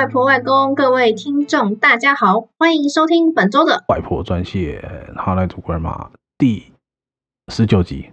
[0.00, 4.82] 外婆、外公，各位听众，大家好，欢迎收听本周的外婆专线
[5.14, 6.72] 哈来读 Grandma 第
[7.48, 8.08] 十九集。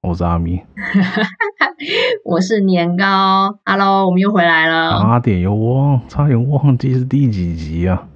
[0.00, 0.64] 我是阿咪，
[2.26, 3.56] 我是年糕。
[3.64, 5.00] Hello，我们又回来了。
[5.00, 8.08] 差点又忘，差点忘记是第几集啊？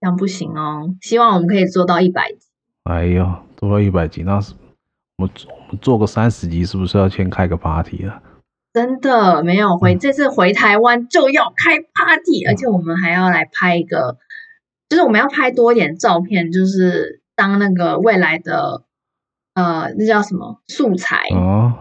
[0.00, 0.94] 这样不行哦。
[1.02, 2.46] 希望我们可以做到一百集。
[2.84, 4.54] 哎呦，做到一百集，那是
[5.18, 8.22] 我们我们做个三十集，是不是要先开个 party 了？
[8.72, 14.16] 真的没有回，这次回台湾就要开 party，、嗯、而且我们还要来拍一个，
[14.88, 18.82] 就是我们要拍多一点照片，就是当那个未来的
[19.54, 21.74] 呃，那叫什么素材哦，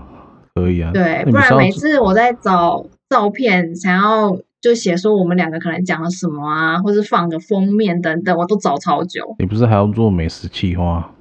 [0.53, 9.33] 可以啊，对，不然每次我在找照片，想要就写说我们两个可能讲了什么啊，或是放个封面等等，我都找超久。
[9.39, 11.13] 你不是还要做美食企划？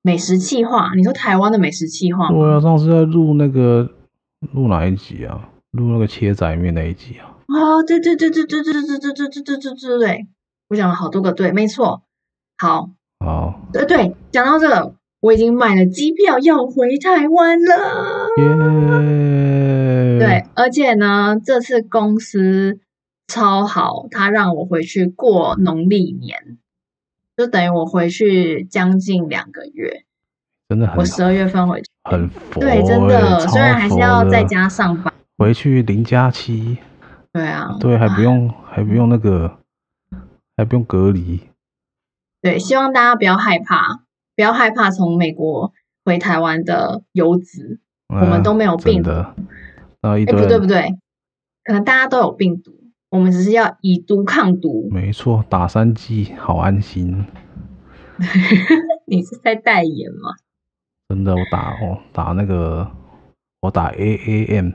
[0.00, 0.92] 美食企划？
[0.96, 2.28] 你说台湾的美食企划？
[2.28, 3.90] 对啊，上次在录那个。
[4.40, 5.50] 录哪一集啊？
[5.72, 7.36] 录那个切仔面那一集啊？
[7.48, 10.26] 哦，对对对对对对对对对对对对对对，
[10.68, 12.02] 我讲了好多个对，没错。
[12.56, 18.28] 好，好，对对，讲到这个，我已经买了机票要回台湾了。
[18.38, 20.18] 耶！
[20.18, 22.80] 对，而且呢，这次公司
[23.26, 26.58] 超好，他让我回去过农历年，
[27.36, 30.04] 就等于我回去将近两个月。
[30.68, 36.78] 真的很，我十二月份回去，很佛，对，真的，虽然还是要在家上班，回去零加七，
[37.32, 39.58] 对啊，对，还不用，还不用那个，
[40.56, 41.40] 还不用隔离，
[42.40, 44.00] 对，希望大家不要害怕，
[44.34, 45.72] 不要害怕从美国
[46.04, 49.10] 回台湾的游子，我们都没有病毒，
[50.00, 50.98] 哎，不对不对，
[51.64, 52.72] 可能大家都有病毒，
[53.10, 57.26] 我们只是要以毒抗毒，没错，打三剂好安心，
[59.06, 60.34] 你是在代言吗？
[61.08, 62.86] 真的，我打哦，打那个，
[63.60, 64.70] 我打 A A M，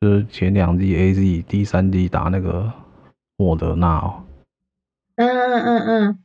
[0.00, 2.72] 就是前两季 A Z，第三季打那个
[3.36, 4.24] 莫德纳哦。
[5.14, 6.18] 嗯嗯嗯嗯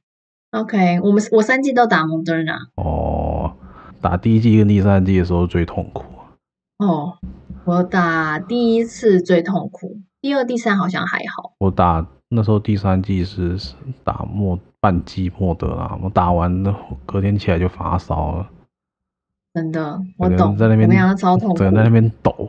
[0.52, 2.58] ，OK，我们我三季都打莫德纳。
[2.74, 3.56] 哦，
[4.02, 6.04] 打第一季跟第三季的时候最痛苦。
[6.80, 7.20] 哦，
[7.66, 11.54] 我打第一次最痛苦，第二、第三好像还好。
[11.60, 13.56] 我打那时候第三季是
[14.04, 16.76] 打莫半季莫德纳，我打完了
[17.06, 18.50] 隔天起来就发烧了。
[19.58, 20.56] 真的，我懂。
[20.56, 22.48] 在那边，我超痛苦，在那边抖，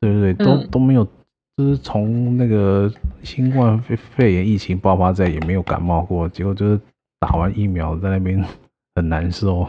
[0.00, 1.04] 对对对，都、嗯、都没有，
[1.58, 2.90] 就是从那个
[3.22, 6.80] 新冠肺肺炎疫情爆发在也没有感冒过，结果就是
[7.20, 8.42] 打完疫苗在那边
[8.94, 9.68] 很难受。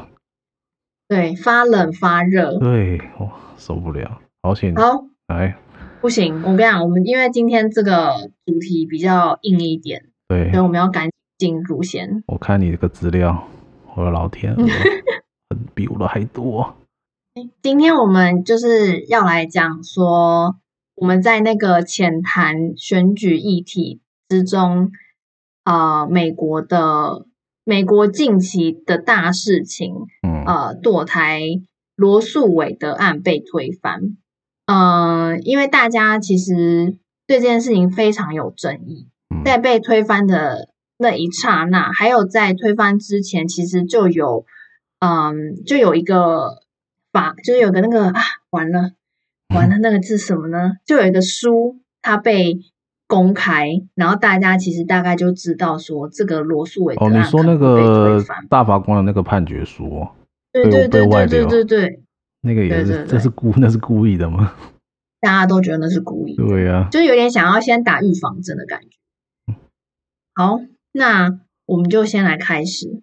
[1.10, 2.58] 对，发冷发热。
[2.60, 4.74] 对，哇，受不了，好险。
[4.74, 5.54] 好，来，
[6.00, 8.14] 不行，我跟你讲，我们因为今天这个
[8.46, 12.24] 主题比较硬一点，对，所以我们要赶紧入先。
[12.28, 13.50] 我看你这个资料，
[13.96, 14.66] 我的老天鹅。
[15.74, 16.76] 比我的还多。
[17.62, 20.56] 今天我们就是要来讲说，
[20.96, 24.92] 我们在那个浅谈选举议题之中，
[25.64, 27.28] 呃，美国的
[27.64, 29.94] 美国近期的大事情，
[30.28, 31.42] 嗯，呃，堕胎
[31.96, 34.18] 罗诉韦德案被推翻，
[34.66, 36.98] 嗯、呃，因为大家其实
[37.28, 39.08] 对这件事情非常有争议，
[39.46, 44.46] 在被推翻的那一刹那，还有在推翻之前，其实就有。
[45.00, 46.64] 嗯，就有一个
[47.12, 48.92] 法，就是有个那个啊，完了
[49.54, 50.74] 完了，那个字什么呢？
[50.86, 52.60] 就有一个书，它被
[53.08, 60.08] 公开，然后大家其实大概就知道说，这个罗素韦德案哦，你说那个大法官的那个判决书，
[60.52, 62.04] 对对对对对对对，
[62.42, 64.54] 那个也是，这是故那是故意的吗？
[65.22, 69.56] 大家都觉得那是故意，对呀、啊，就有点想要先打预防针的感觉。
[70.34, 70.60] 好，
[70.92, 73.02] 那我们就先来开始。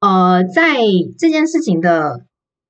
[0.00, 0.78] 呃，在
[1.18, 2.24] 这件事情的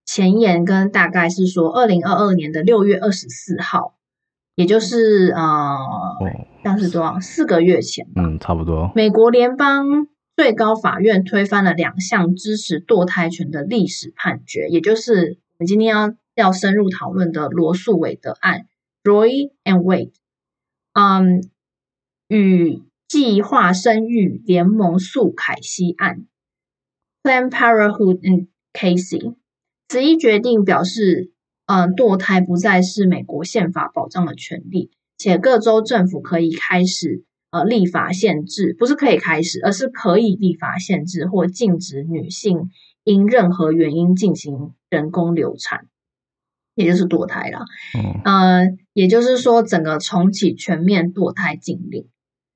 [0.06, 3.94] 前言跟大概是说，二零二二年的六月二十四号，
[4.55, 5.77] 也就是呃，
[6.65, 8.91] 当、哦、时多少四个月前，嗯，差不多。
[8.94, 18.67] 美国联邦最高法院推翻了两项支持堕胎权的历史判决，也就是我们今天要要深入讨论的罗素韦德案
[19.05, 20.12] （Roe and Wade）。
[20.94, 21.43] 嗯，
[22.29, 26.25] 与计划生育联盟诉凯西案。
[27.28, 29.34] Planned Parenthood and Casey，
[29.86, 31.30] 此一决定表示，
[31.66, 42.70] 嗯、呃，堕胎不再是美国宪法保障的权利，且各州政府可以开始呃立法限制，不是可以开始，而是可以立法限制或禁止女性
[43.04, 45.86] 因任何原因进行人工流产，
[46.75, 47.66] 也就是堕胎了。
[47.94, 52.08] 嗯、呃，也就是说，整个重启全面堕胎禁令。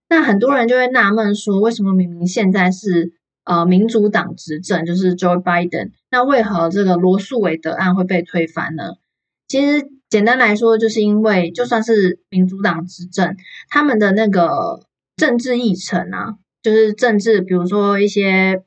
[0.09, 3.13] 那很多人就会纳闷说，为什么明明现在是
[3.45, 8.95] 呃，民主党执政就是 Joe Biden，那为何这个罗诉韦德案会被推翻呢？
[9.49, 13.37] 其实简单来说，就是因为就算是民主党执政，
[13.69, 14.81] 他们的那个
[15.17, 18.63] 政治议程啊，就是政治，比如说一些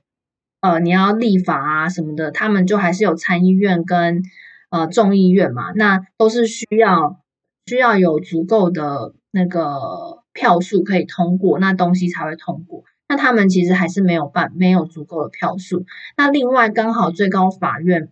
[0.61, 4.21] 呃，你要立法啊什么的，他们就还是有参议院跟
[4.69, 7.21] 呃众议院嘛，那都是需要
[7.65, 12.83] 需要有足够的那个票数可以通过，那东西才会通过。
[13.07, 15.85] 那他们其实还是没有办没有足够的票数。
[16.17, 18.09] 那另外刚好最高法院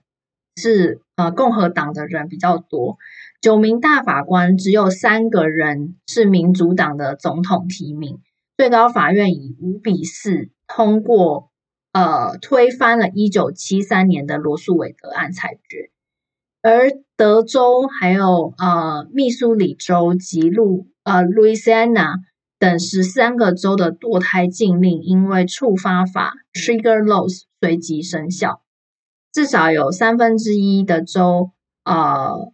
[0.56, 2.98] 是呃共和党的人比较多。
[3.42, 8.22] 九名大法官只有三个人是民主党的总统提名，
[8.56, 11.52] 最高法院以五比四通过，
[11.92, 15.92] 呃，推翻了一九七三年的罗诉韦德案裁决，
[16.62, 22.20] 而德州还有呃密苏里州及路呃路易斯安那
[22.64, 28.62] 等十三个州的堕胎禁令，因为触发法 Trigger Laws 随即生效，
[29.34, 31.52] 至少有三分之一的州
[31.84, 32.54] 呃。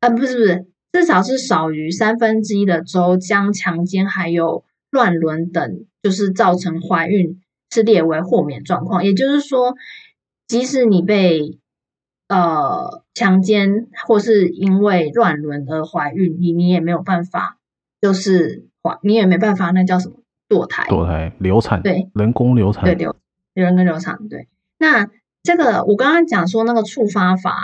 [0.00, 9.04] 呃，不是不是，至少是少于三分之一的州将强奸还有乱伦等，就是造成怀孕是列为豁免状况。
[9.04, 9.74] 也就是说，
[10.48, 11.60] 即使你被
[12.26, 17.58] 呃强奸或是因为乱伦而怀孕，你你也没有办法，
[18.00, 20.16] 就是怀你也没办法，那叫什么
[20.48, 20.84] 堕胎？
[20.88, 21.82] 堕胎流产？
[21.82, 22.84] 对，人工流产？
[22.84, 23.14] 对，流
[23.54, 24.28] 人工流产？
[24.28, 24.48] 对。
[24.78, 25.08] 那
[25.42, 27.54] 这个我刚刚讲说那个触发法。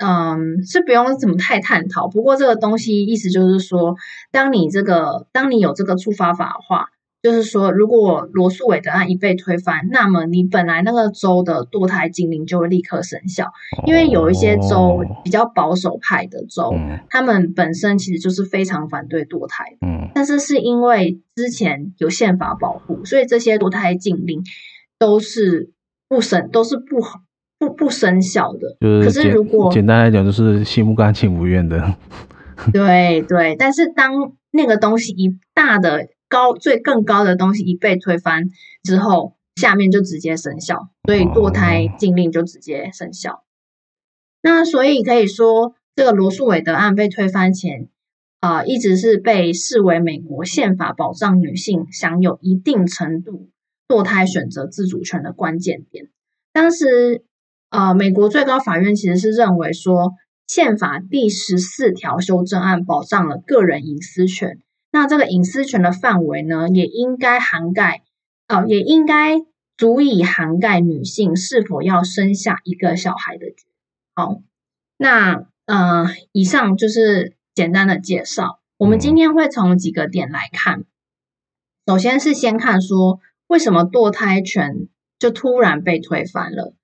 [0.00, 2.06] 嗯，是不用怎么太探讨。
[2.06, 3.96] 不过这个东西意思就是说，
[4.30, 6.90] 当你这个，当你有这个触发法的话，
[7.22, 13.52] 就是说，如果罗素韦德案一被推翻，那么你本来那个州的堕胎禁令就会立刻生效。
[13.86, 16.74] 因为有一些州比较保守派的州，
[17.10, 19.64] 他们本身其实就是非常反对堕胎。
[19.86, 24.42] 嗯，但是是因为之前有宪法保护，所以这些堕胎禁令
[24.98, 25.72] 都是
[26.08, 27.20] 不生，都是不好。
[27.60, 31.92] 不不生效的，就是可是如果简单来讲，就是心不甘情不愿的。
[32.72, 34.12] 对对，但是当
[34.52, 38.50] 那个东西一大的高最更高的东西一被推翻
[38.82, 43.32] 之后，下面就直接生效，所以堕胎禁令就直接生效。
[43.32, 43.42] 哦、
[44.42, 47.88] 那所以可以说，这个罗素韦德案被推翻前
[48.40, 53.50] 啊、呃，一直是被视为美国宪法保障女性享有一定程度
[53.88, 56.08] 堕胎选择自主权的关键点。
[56.52, 57.24] 当时。
[57.70, 60.14] 呃，美国最高法院其实是认为说，
[60.46, 64.62] 宪法第十四条修正案保障了个人隐私权，
[64.98, 68.02] 那这个隐私权的范围呢，也应该涵盖，
[68.48, 69.36] 呃，也应该
[69.76, 73.46] 足以涵盖女性是否要生下一个小孩的。
[74.16, 74.40] 好，
[74.96, 78.58] 那呃，以上就是简单的介绍。
[78.76, 80.82] 我们今天会从几个点来看，
[81.86, 84.88] 首先是先看说，为什么堕胎权
[85.20, 86.74] 就突然被推翻了。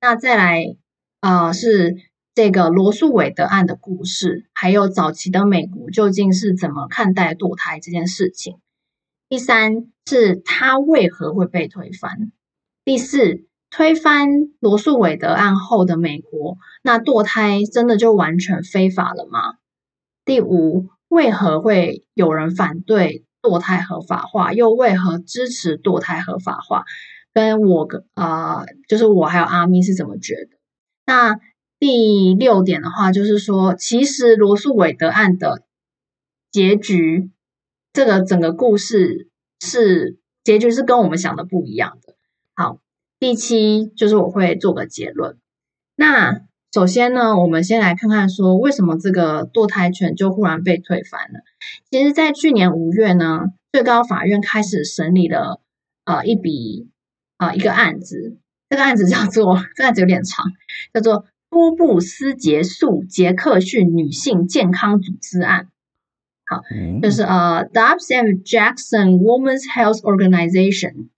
[0.00, 0.74] 那再来，
[1.20, 1.94] 呃，是
[2.40, 8.56] 这个罗诉韦德案的故事，还有早期的美国究竟是怎么看待堕胎这件事情。
[9.28, 12.32] 第三是它为何会被推翻。
[12.82, 19.58] 第四，推翻罗诉韦德案后的美国，那堕胎真的就完全非法了吗？
[20.24, 26.84] 第五，为何会有人反对堕胎合法化，又为何支持堕胎合法化？
[27.34, 30.56] 跟我呃，就是我还有阿咪是怎么觉得？
[31.04, 31.38] 那
[31.80, 35.64] 第六点的话，就是说，其实罗诉韦德案的
[36.52, 37.30] 结局，
[37.92, 39.28] 这个整个故事
[39.58, 42.14] 是结局是跟我们想的不一样的。
[42.54, 42.78] 好，
[43.18, 45.38] 第七就是我会做个结论。
[45.96, 51.40] 那首先呢，我们先来看看说，为什么这个堕胎权就忽然被推翻了？
[51.90, 55.60] 其实，在去年五月呢，最高法院开始审理了
[56.04, 56.88] 呃一笔。
[57.40, 58.36] 啊，一个案子，
[58.68, 60.44] 这个案子叫做，这个案子有点长，
[60.92, 65.68] 叫做多布斯杰诉杰克逊女性健康组织案。
[66.46, 66.62] 好，
[67.02, 71.08] 就是呃，Dobbs and Jackson Women's Health Organization。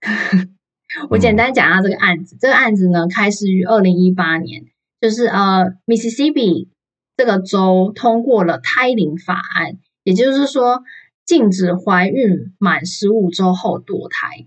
[1.08, 2.36] 我简单讲一下这个案子。
[2.40, 4.64] 这个案子呢，开始于二零一八年，
[5.00, 6.68] 就是呃，Mississippi
[7.16, 10.82] 这个州通过了胎龄法案，也就是说，
[11.24, 14.46] 禁止怀孕满十五周后堕胎。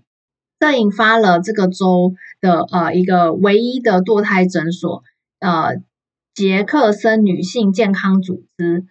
[0.58, 5.02] 这引发了这个州的呃一个唯一的堕胎诊所，
[5.44, 5.82] 呃
[6.34, 8.86] 杰克森女性健康组织，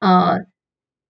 [0.00, 0.46] 呃，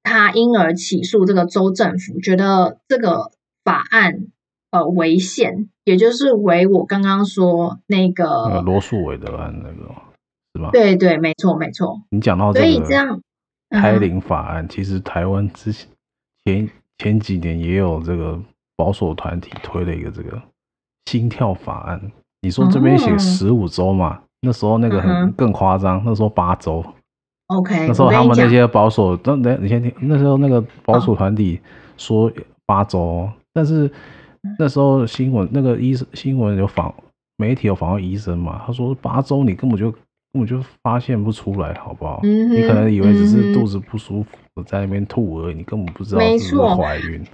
[0.03, 3.31] 他因而起诉这个州政府，觉得这个
[3.65, 4.27] 法案
[4.71, 9.95] 呃违宪，也就是违我刚刚说那个罗素韦德案那个
[10.55, 10.71] 是吧？
[10.73, 12.03] 对对，没错没错。
[12.11, 13.23] 你讲到这个，所以这样
[13.71, 15.89] 胎龄法案，其实台湾之前
[16.45, 18.43] 前前几年也有这个。
[18.79, 20.41] 保守团体推了一个这个
[21.07, 22.01] 心跳法案，
[22.43, 24.23] 你说这边写十五周嘛？
[24.41, 26.85] 那时候那个很更夸张，那时候八周。
[27.49, 31.59] OK，那时候他们那些保守，那那你先听，那时候那个保守团体
[31.97, 32.31] 说
[32.67, 33.91] 八周，但是
[34.59, 36.95] 那时候新闻那个医生新闻有访
[37.39, 40.01] 媒体有访问医生嘛，他说八周你根本就根
[40.35, 42.21] 本就发现不出来，好不好？
[42.23, 47.25] 嗯、你可能以为只是肚子不舒服，嗯、在那边吐而已，你根本不知道是不是怀孕。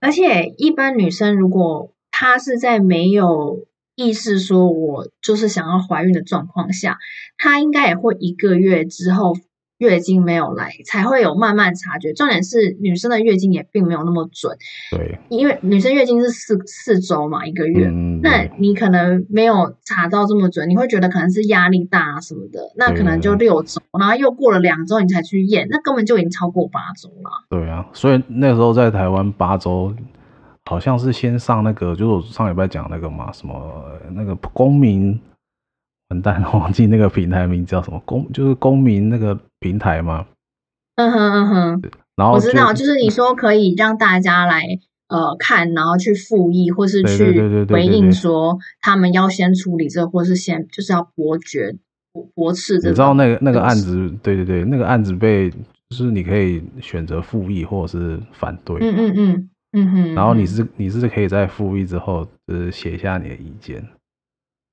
[0.00, 3.60] 而且一般女生如果她是在没有
[3.96, 6.98] 意识说我就是想要怀孕的状况下，
[7.38, 9.34] 她应该也会一个月之后。
[9.78, 12.12] 月经没有来，才会有慢慢察觉。
[12.12, 14.56] 重点是女生的月经也并没有那么准，
[14.92, 17.88] 对，因为女生月经是四四周嘛，一个月。
[17.88, 27.30] 嗯，那你可能没有查到这么准，你会觉得可能是压力大啊什么的，那可能就六周，然后又过了两周你才去验，那根本就已经超过八周了。
[27.50, 29.92] 对啊，所以那时候在台湾八周，
[30.72, 35.20] 好像是先上那个，就是我上礼拜讲那个嘛，什么那个公民。
[36.08, 40.26] 完蛋，忘记那个平台名叫什么公，就是公民那个平台嘛？
[40.96, 41.82] 嗯哼嗯哼。
[42.16, 44.62] 然后我知道，就是你说可以让大家来
[45.08, 51.74] 呃看，然后去复议，或是去回应说他们要先处理这，或是先就是要驳决
[52.34, 52.90] 驳斥这。
[52.90, 54.10] 你知道那个那个案子？
[54.22, 58.76] 对对对，那个案子被就是你可以选择复议或者是反对。
[58.82, 60.14] 嗯嗯嗯嗯哼。
[60.14, 63.86] 然后你是你是可以在复议之后，就是写下你的意见。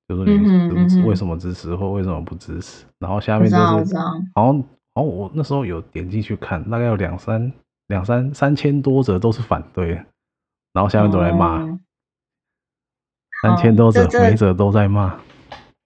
[0.07, 2.83] 就是你为什么支持或为什么不支持？
[2.97, 4.63] 然后下面就是，然后然
[4.95, 7.53] 后我那时候有点进去看，大概有两三
[7.89, 9.89] 两三三千多则都是反对，
[10.73, 11.59] 然后下面都来骂，
[13.43, 15.15] 三千多则每则都在骂，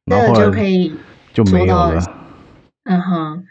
[0.05, 0.95] 然后后来就可以
[1.33, 1.99] 就没有了。
[2.85, 3.45] 嗯哼，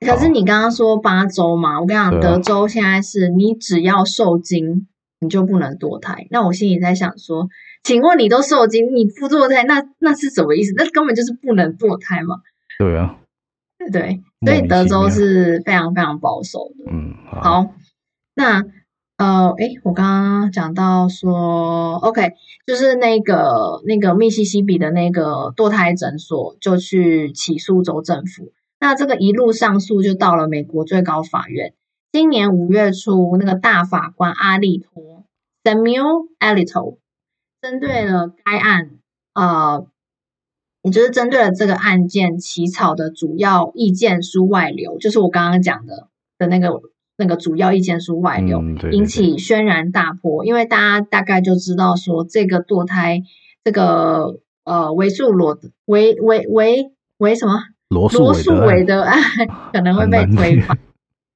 [0.00, 4.88] 可是你刚刚说八周嘛，我跟你讲，德州现在是你只要受精
[5.20, 6.26] 你就不能堕胎。
[6.30, 7.48] 那我心里在想说。
[7.82, 10.74] 请问你都受精，你不堕胎，那那是什么意思？
[10.76, 12.36] 那根本就是不能堕胎嘛。
[12.78, 13.16] 对啊，
[13.90, 16.92] 对，所以德州是非常非常保守的。
[16.92, 17.74] 嗯，好，好
[18.34, 18.62] 那
[19.16, 22.34] 呃，诶，我刚刚讲到说，OK，
[22.66, 31.72] 就是那个那个密西西比的那个堕胎诊所就去起诉州政府，那这个一路上诉就到了美国最高法院。
[32.12, 35.24] 今年五月初，那个大法官阿利托
[35.64, 36.98] Samuel Alito。
[37.62, 38.90] 针对了该案，
[39.34, 39.86] 呃，
[40.80, 46.80] 也就是针对了这个案件起草的主要意见书外流，就是我刚刚讲的的那个
[47.18, 50.46] 那个主要意见书外流，嗯、对对对，引起轩然大波。
[50.46, 53.22] 因为大家大概就知道说，这个堕胎，
[53.62, 58.24] 这个呃维素罗维维维维什么罗素
[58.64, 59.20] 韦德案
[59.74, 60.78] 可能会被推翻，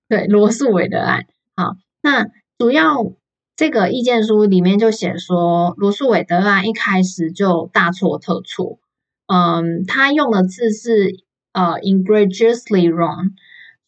[0.09, 1.27] 对罗素韦德案。
[1.57, 2.27] 好，那
[2.59, 3.13] 主要。
[3.57, 8.81] 这个意见书里面就写说，罗素韦德案一开始就大错特错。
[9.29, 11.21] 嗯，他用的字是
[11.53, 13.31] 呃，egregiously wrong，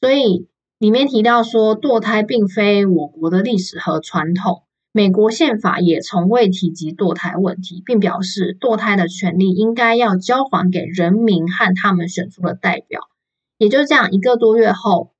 [0.00, 0.46] 所以
[0.78, 13.00] 里面提到说，堕胎并非我国的历史和传统，美国宪法也从未提及堕胎问题，并表示堕胎的权利应该要交还给人民和他们选出的代表。
[13.58, 15.10] 也就这样，一个多月后。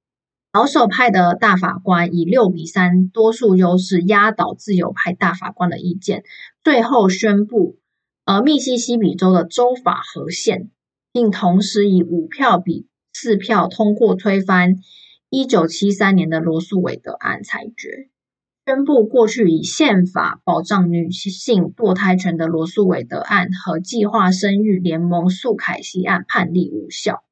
[0.53, 6.25] 保守派的大法官以六比三多数优势压倒自由派大法官的意见，
[6.65, 7.79] 最后宣布，
[8.25, 10.71] 呃，密西西比州的州法合宪，
[11.13, 14.77] 并同时以五票比四票通过推翻
[15.29, 18.09] 一九七三年的罗素韦德案裁决，
[18.65, 27.23] 宣布过去以宪法保障女性堕胎权的罗素韦德案和计划生育联盟诉凯西案判例无效。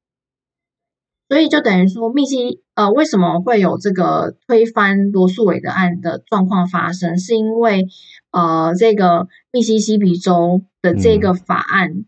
[1.27, 7.17] 所以就等于说，密西呃，为什么会有这个推翻罗素韦德案的状况发生？
[7.17, 7.87] 是因为
[8.31, 12.05] 呃，这个密西西比州的这个法案，嗯、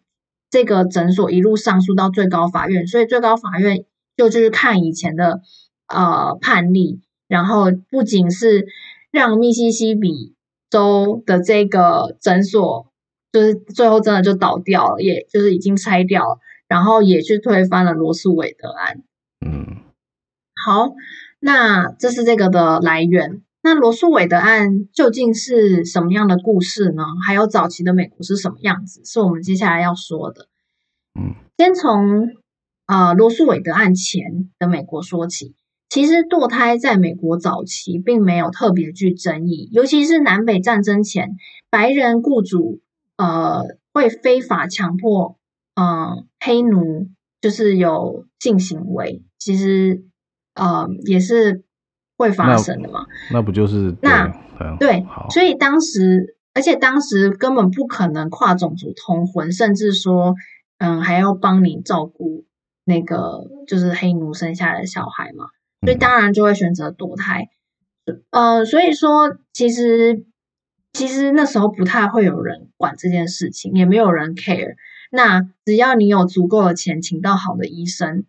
[0.49, 3.85] 这个诊所一路上诉到最高法院，所以最高法院
[4.17, 5.41] 就就是看以前的
[5.87, 8.67] 呃判例，然后不仅是
[9.09, 10.35] 让密西西比
[10.69, 12.91] 州的这个诊所，
[13.31, 16.39] 就是最后真的就倒掉了，也就是已经拆掉了。
[16.67, 19.01] 然后也去推翻了罗素韦德案。
[19.45, 19.77] 嗯，
[20.67, 20.95] 好，
[21.39, 23.41] 那这是这个的来源。
[23.63, 27.03] 那罗素韦德案究竟是什么样的故事呢？
[27.25, 29.01] 还有早期的美国是什么样子？
[29.05, 30.49] 是我们接下来要说的。
[31.17, 32.33] 嗯，先从
[32.85, 35.55] 啊、呃、罗素韦德案前的美国说起。
[35.87, 41.37] 其实堕胎在美国早期并没有特别具争议，尤其是南北战争前，
[41.69, 42.81] 白人雇主
[43.15, 45.37] 呃会非法强迫。
[45.75, 47.07] 嗯，黑奴
[47.39, 50.03] 就是有性行为，其实
[50.57, 51.63] 呃也是
[52.17, 53.05] 会发生的嘛。
[53.29, 54.27] 那，那不就是那
[54.79, 60.35] 对，所以当时，而且当时根本不可能跨种族通婚，甚至说
[60.79, 62.45] 嗯还要帮你照顾
[62.83, 65.45] 那个就是黑奴生下来的小孩嘛，
[65.81, 67.47] 所以当然就会选择堕胎。
[68.31, 70.25] 呃，所以说其实
[70.93, 74.75] 其实那时候不太会有人管这件事情，也没有人 care。
[75.11, 78.25] 那只要你有足够的钱，请到好的医生，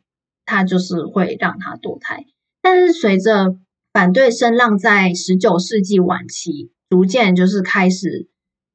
[0.48, 2.24] 他就是会让他堕胎。
[2.62, 3.56] 但是随着
[3.92, 8.28] 反对声浪在十九世纪晚期逐渐就是开始，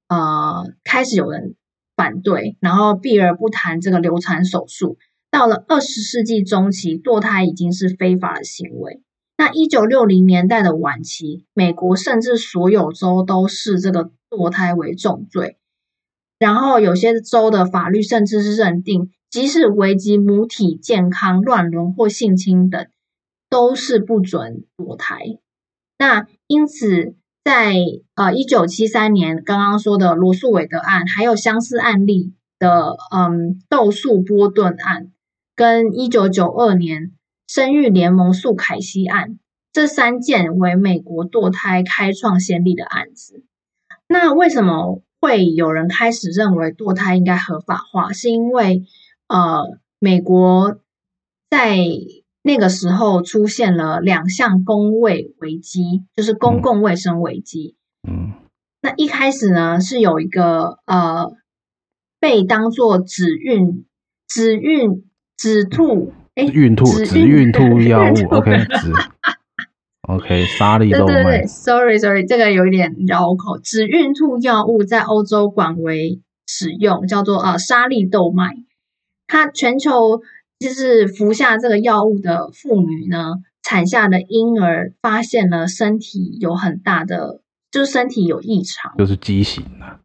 [0.08, 1.56] 呃，开始有人
[1.96, 4.98] 反对，然后避而不谈这个流产手术。
[5.32, 9.02] 到了二十世纪中期，堕胎已经是非法的行为。
[9.36, 15.58] 那一九六零年代的晚期，美国甚至所有州都视这个堕胎为重罪。
[16.38, 22.86] 然后有些州的法律甚至是认定，即使危及母体健康、乱伦或性侵等，
[23.50, 25.40] 都是不准堕胎。
[25.98, 27.74] 那因此，在
[28.14, 35.12] 呃一九七三年刚刚说的罗素韦德案，还有相似案例的嗯窦素波顿案，
[35.56, 37.14] 跟一九九二年
[37.48, 39.40] 生育联盟诉凯西案，
[39.72, 43.44] 这三件为美国堕胎开创先例的案子。
[44.08, 45.02] 那为什么？
[45.24, 48.84] 会有人开始认为堕胎应该合法化，是因为
[49.34, 50.78] 呃，美国
[51.50, 51.80] 在
[52.44, 57.76] 那个时候出现了两项公卫危机，就是公共卫生危机。
[58.08, 58.34] 嗯，
[58.84, 61.32] 那一开始呢，是有一个呃，
[62.20, 63.86] 被当做止孕、
[64.28, 65.04] 止孕、
[65.36, 68.92] 止吐，哎，孕吐、止孕吐 药物，OK，止。
[70.08, 71.14] OK，沙利豆麦。
[71.14, 73.58] 对对对，Sorry Sorry，这个有一点绕口。
[73.58, 78.54] 止孕吐药物在欧洲广为使用，叫做呃沙利豆麦。
[79.34, 80.22] 它全球
[80.60, 90.02] 就是服下这个药物的妇女呢，产下的婴儿发现了身体有很大的，就是身体有异常，就是畸形了。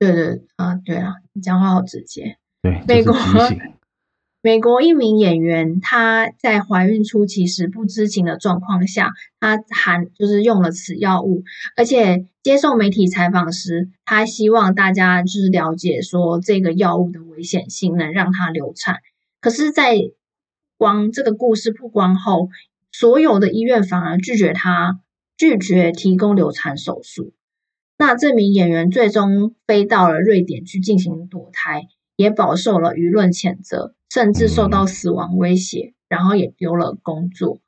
[0.00, 2.36] 对对啊，对啊，你讲话好直接。
[2.62, 3.14] 对，美国。
[4.44, 11.44] 美国一名演员，她在怀孕初期时不知情的状况下，她含就是用了此药物，
[11.78, 18.98] 而且接受媒体采访时，她希望大家就是了解说这个药物的危险性，能让她流产。
[19.40, 19.96] 可是，在
[20.76, 22.50] 光这个故事曝光后，
[22.92, 25.00] 所有的医院反而拒绝她，
[25.38, 27.32] 拒绝提供流产手术。
[27.96, 31.84] 那这名演员最终飞到了瑞典去进行堕胎，
[32.16, 33.94] 也饱受了舆论谴责。
[34.10, 37.58] 甚至受到死亡威胁，然后也丢了工作。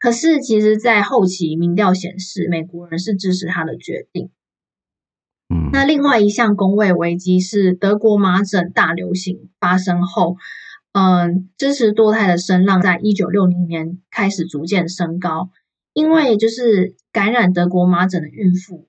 [0.00, 4.30] 可是，其实，在后期民调显示，美国人是支持他的决定。
[5.48, 10.38] 嗯，那另外一项公卫危机是德国麻疹大流行发生后，
[10.90, 15.50] 嗯，支持堕胎的声浪在一九六零年开始逐渐升高，
[15.92, 18.88] 因为就是感染德国麻疹的孕妇，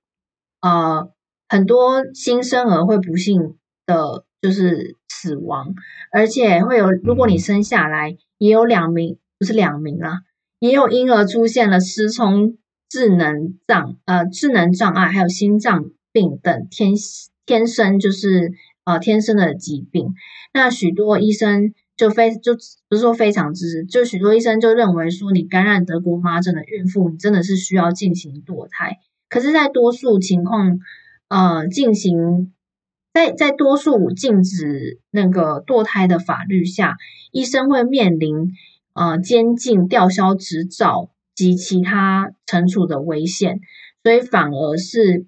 [0.62, 1.12] 呃，
[1.48, 4.26] 很多新生儿会不幸的。
[4.44, 5.74] 就是死亡，
[6.12, 10.20] 而且会有，如果你生下来，也有两名，不是两名啦，
[10.60, 12.58] 也有婴儿出现了失聪、
[12.90, 16.92] 智能障呃智能障碍，还有心脏病等天
[17.46, 18.52] 天生就是
[18.84, 20.14] 呃天生的疾病。
[20.54, 22.54] 那许多医生就非就
[22.90, 28.98] 不是说非常支持，就许多医生就认为说，你感染德国麻疹的孕妇，你真的是需要进行堕胎。
[29.30, 30.80] 可是，在多数情况，
[31.30, 32.52] 呃，进行。
[33.14, 36.98] 在在多数禁止那个堕胎的法律下，
[37.32, 38.52] 医生会面临
[38.94, 43.60] 呃监禁、吊销执照及其他惩处的危险，
[44.02, 45.28] 所以反而是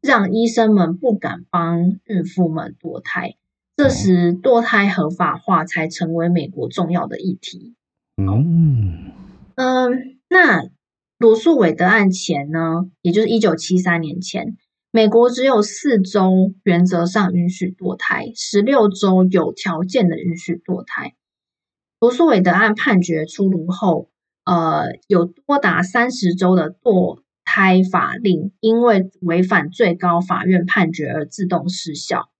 [0.00, 3.34] 让医生们不敢帮孕妇们堕胎。
[3.76, 7.74] 这时，堕胎合法化才成为美国重要的议题。
[8.16, 9.12] 嗯
[9.56, 10.70] 嗯，那
[11.18, 14.56] 罗素韦德案前呢，也就是一九七三年前。
[14.96, 21.14] 美国只有四州原则上允许堕胎，十六州有条件的允许堕胎。
[22.00, 24.08] 罗素韦德案判决出炉后，
[24.46, 32.30] 呃，有多达三十州的堕胎法令因为违反最高法院判决而自动失效。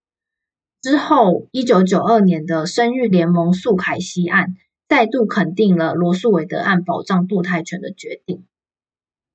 [0.80, 4.54] 之后，一九九二年的生育联盟诉凯西案
[4.88, 8.46] 再度肯定了罗素韦德案保障堕胎权的决定。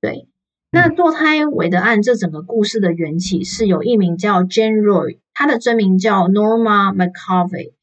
[0.01, 0.27] 对。
[0.73, 7.73] 那堕胎韦德案这整个故事的缘起是有一名叫 Jane Roy，他的真名叫 Norma McCarvey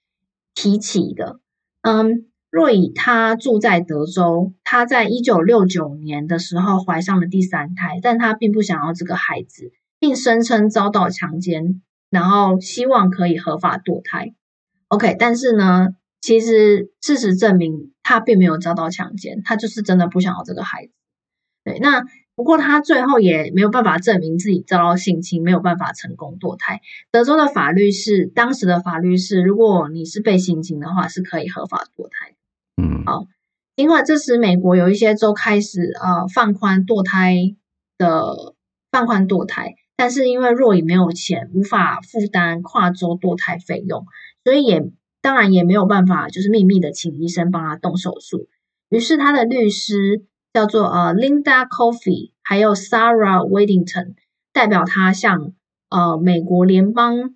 [0.54, 1.38] 提起的。
[1.82, 14.32] 嗯，Roy 他住在德州，他在一九六九年的时候怀上了第三胎，但他并不想要这个孩子，并声称遭到强奸，然后希望可以合法堕胎。
[14.88, 15.88] OK，但是呢，
[16.22, 20.92] 其实事实证明他并没有遭到强奸，他就是真的不想要这个孩子。
[21.64, 22.04] 对，那。
[22.38, 26.80] 不过他最后也没有办法证明自己遭到性侵，没有办法成功堕胎。
[27.10, 32.36] 德州的法律是，当时的法律是，如果你是被性侵的话，是可以合法堕胎。
[32.80, 33.26] 嗯，好，
[33.74, 37.56] 尽管这时美国有一些州开始呃放宽堕胎
[37.98, 38.54] 的
[38.92, 44.06] 放宽堕胎，但是因为若以没有钱，无法负担跨州堕胎费用，
[44.44, 44.88] 所以也
[45.20, 48.46] 当然也没有办法就是秘密的请医生帮他动手术。
[48.90, 54.14] 于是他的律师叫做呃 Linda Coffey，还有 Sarah Widdington
[54.52, 55.52] 代表他向
[55.90, 57.34] 呃美国联邦。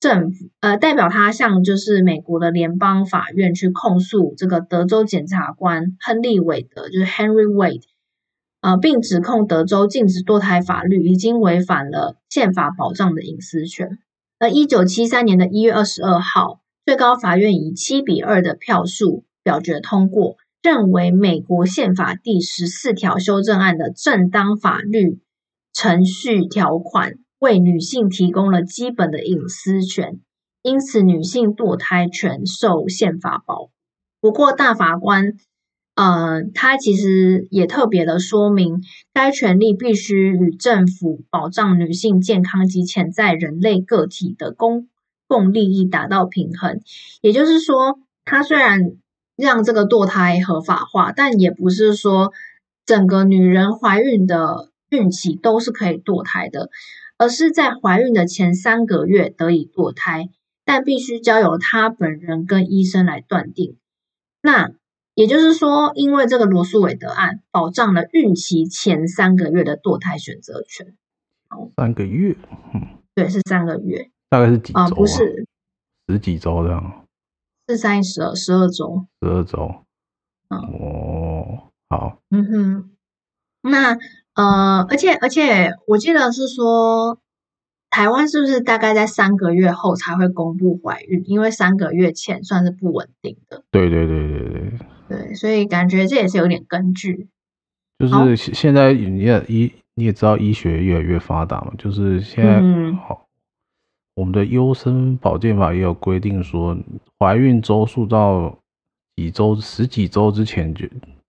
[0.00, 7.84] 政府呃，代表他向就是美国的联邦法院去控诉这个德州检察官亨利·韦德，就是 Henry Wade，
[8.60, 13.98] 呃，并指控德州禁止堕胎法律已经违反了宪法保障的隐私权。
[14.38, 25.20] 而一九七三年的一月二十二号，最高法院以七比二的票数表决通过，认为美国宪法第十四条修正案的正当法律
[25.72, 27.18] 程序条款。
[27.40, 30.18] 为女性提供了基本的隐私权，
[30.62, 33.70] 因此女性堕胎权受宪法保护。
[34.18, 35.34] 不过，大法官，
[35.94, 38.80] 呃，他其实也特别的说明，
[39.12, 44.88] 该权利必须与政府保障女性健康及潜在人类个体的公
[45.26, 46.80] 共利益达到平衡。
[47.20, 48.92] 也就是说，他虽然
[49.36, 52.32] 让这个堕胎合法化，但也不是说
[52.86, 56.70] 整个女人怀孕的孕期都是可以堕胎的。
[57.16, 60.30] 而是在怀孕的前三个月得以堕胎，
[60.64, 63.76] 但必须交由她本人跟医生来断定。
[64.42, 64.72] 那
[65.14, 70.96] 也就是说，因为这个罗素韦德案保障了孕期前三个月的堕胎选择权。
[71.76, 72.36] 三个月，
[72.74, 74.88] 嗯，对，是三个月，大概是几周啊？
[74.88, 75.46] 不是
[76.08, 77.03] 十几周这样？
[77.68, 79.74] 是三十二十二周，十二周。
[80.48, 82.90] 嗯，哦，好，嗯哼，
[83.62, 83.96] 那。
[84.36, 87.20] 呃，而且而且，我记得是说，
[87.88, 91.22] 台湾是不是大概在三个月后才会公布怀孕？
[91.26, 93.62] 因为三个月前算是不稳定的。
[93.70, 94.72] 对对对对对。
[95.08, 97.28] 对，所以感觉这也是有点根据。
[98.00, 102.60] 就是现在你也医你也知道医学越来越发达嘛，就是现在
[103.06, 103.28] 好，
[104.14, 106.76] 我们的优生保健法也有规定说，
[107.18, 108.56] 怀孕周数到
[109.16, 110.86] 几周十几周之前就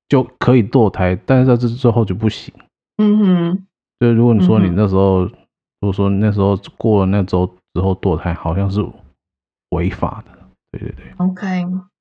[0.07, 2.53] 就可以堕胎，但是在这之后就不行。
[2.97, 3.65] 嗯哼，
[3.99, 5.31] 就如果你说你那时候，嗯、
[5.81, 8.85] 如果说那时候过了那周之后堕胎，好像是
[9.69, 10.31] 违法的。
[10.71, 11.45] 对对对，OK，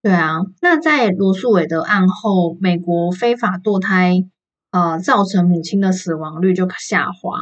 [0.02, 0.40] 对啊。
[0.60, 4.24] 那在罗素韦德案后，美国非法堕胎，
[4.70, 7.38] 呃，造成母亲的死亡率就下滑。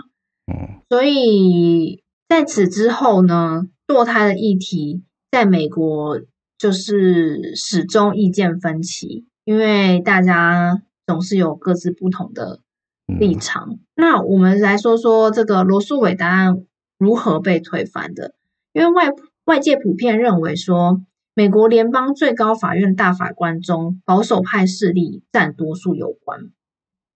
[0.46, 6.18] 嗯，所以在此之后呢，堕胎的议题在美国
[6.56, 12.60] 就是始终意见分歧，因为大家总是有各自不同的。
[13.06, 13.78] 立场。
[13.94, 16.64] 那我们来说说这个罗素韦答案
[16.96, 18.34] 如何被推翻的？
[18.72, 19.10] 因为外
[19.44, 21.02] 外界普遍认为说，
[21.34, 26.50] 美国联邦最高法院大法官中保守派势力占多数有关。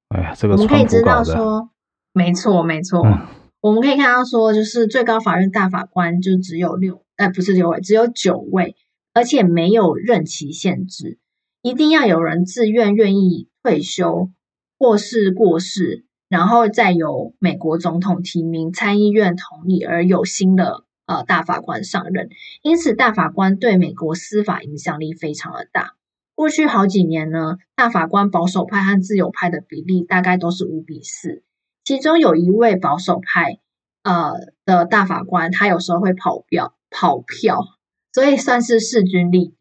[0.09, 1.71] 哎呀，这个我们可以知道说，
[2.13, 3.27] 没错没错，嗯、
[3.67, 8.77] 我们可以看到说，就是最高法院大法官就只有六，哎，不是六位，只有九位，
[9.13, 11.19] 而且没有任期限制，
[11.63, 14.31] 一定要有人自愿愿意退休。
[14.79, 22.29] 或是过世，然后再由美国总统提名、参议院同意而有新的呃大法官上任，
[22.63, 25.95] 因此大法官对美国司法影响力非常的大。
[26.37, 31.43] 过去好几年呢，大法官保守派和自由派的比例大概都是五比四，
[31.87, 33.61] 其中有一位保守派
[34.03, 34.33] 呃
[34.65, 37.61] 的大法官，他有时候会跑票跑票，
[38.13, 39.55] 所以算是势均力。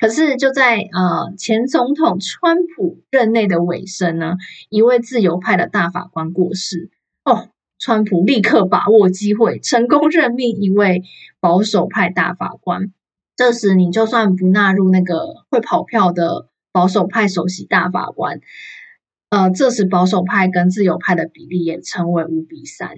[0.00, 4.34] 可是就在呃前总统川普任内的尾声呢，
[4.68, 6.90] 一位自由派的大法官过世
[7.24, 11.02] 哦，川普立刻把握机会，成功任命一位
[11.40, 12.92] 保守派大法官。
[13.34, 18.40] 这时你就算不纳入那个会跑票的保守派首席大法官，
[19.32, 22.90] 呃，这时保守派跟自由派的比例也成为五比三。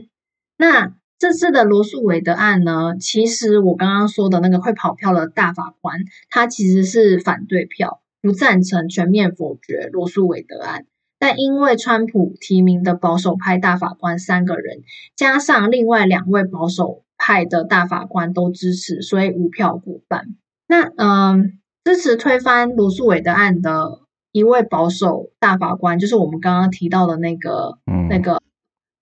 [0.58, 0.92] 那。
[1.16, 10.86] 这次的罗诉韦德案呢，其实我刚刚说的那个会跑票的大法官，他其实是反对票，不赞成全面否决罗诉韦德案。
[11.18, 14.82] 但因为川普提名的保守派大法官三个人，
[15.16, 20.26] 加上另外两位保守派的大法官都支持，所以无票过半。
[20.66, 24.00] 那嗯，支持推翻罗诉韦德案的
[24.34, 28.42] 一位保守大法官，就是我们刚刚提到的那个、嗯、那个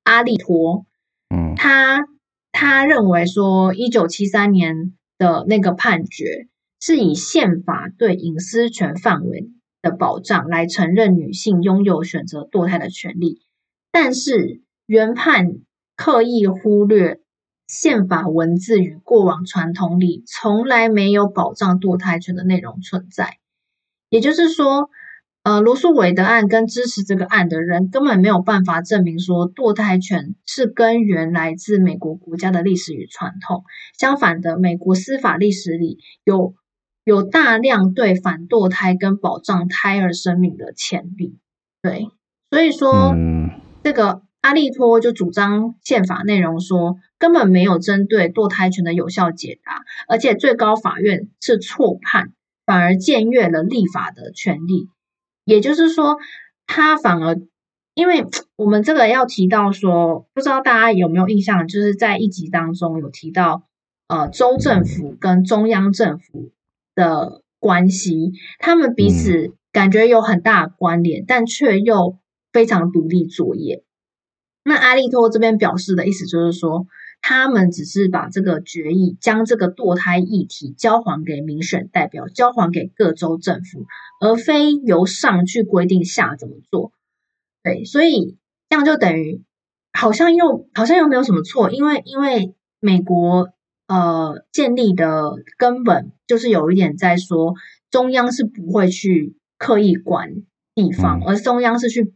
[0.04, 0.84] 阿利托。
[1.34, 1.54] 嗯。
[1.56, 2.06] 他
[2.52, 6.48] 他认为说，一九七三年的那个判决
[6.82, 9.48] 是以宪法对隐私权范围
[9.80, 13.40] 的保障来承认女性拥有选择堕胎的权利，
[13.90, 15.60] 但是原判
[15.96, 17.20] 刻意忽略
[17.66, 23.38] 宪法文字与过往传统里从来没有保障堕胎权的内容存在，
[24.10, 24.90] 也就是说，
[25.44, 33.64] 呃，罗素韦德案跟支持这个案的人根本没有办法证明说堕胎权是根源来自美国国家的历史与传统。
[33.98, 36.54] 相反的，美国司法历史里有
[37.04, 41.36] 有大量对反堕胎跟保障胎儿生命的前例。
[41.82, 42.06] 对，
[42.50, 43.50] 所以说，嗯、
[43.82, 52.32] 这个阿利托就主张宪法内容说根本没有针对堕胎权的有效解答，而且最高法院是错判，
[52.64, 54.88] 反而僭越了立法的权利。
[55.44, 56.18] 也就是说，
[56.66, 57.40] 他反而，
[57.94, 58.24] 因为
[58.56, 63.68] 我们这个要提到说，不知道大家有没有印象，就是在一集当中有提到，
[64.08, 66.52] 呃，州政府跟中央政府
[66.94, 72.18] 的关系，他们彼此感觉有很大的关联，但却又
[72.52, 73.84] 非常独立作业。
[74.64, 76.86] 那阿利托这边表示的意思就是说，
[77.24, 83.86] 他们只是把这个决议，将这个堕胎议题交还给民选代表，交还给各州政府，
[84.20, 86.92] 而非由上去规定下怎么做。
[87.62, 88.36] 对，所以
[88.68, 89.42] 这样就等于
[89.92, 93.50] 好像又好像又没有什么错，因为因为美国
[93.86, 97.54] 呃建立的根本就是有一点在说，
[97.88, 100.42] 中央是不会去刻意管
[100.74, 102.12] 地方，而中央是去。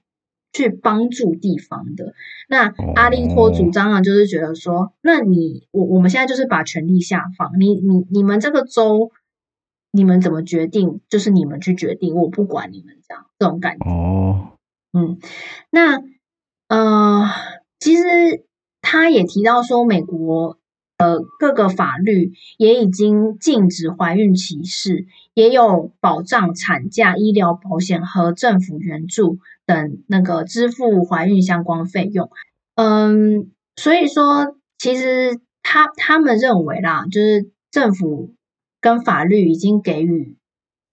[0.56, 2.14] 去帮助地方的。
[2.48, 9.10] 那阿利托主张啊，就是觉得说，那你我我们现在就是把权力下放，你你你们这个州，
[9.92, 13.84] 你们怎么决定，就是你们去决定，我不管你们这样这种感觉。
[13.84, 14.52] 哦，
[14.94, 15.18] 嗯，
[15.70, 16.02] 那
[16.68, 17.28] 呃，
[17.78, 18.02] 其实
[18.80, 20.58] 他也提到说，美国
[20.96, 29.38] 呃各个法律也已经禁止怀孕歧视，也有保障产假、医疗保险和政府援助。
[29.68, 32.30] 等那个支付怀孕相关费用，
[32.76, 38.32] 嗯，所以说其实他他们认为啦，就是政府
[38.80, 40.36] 跟法律已经给予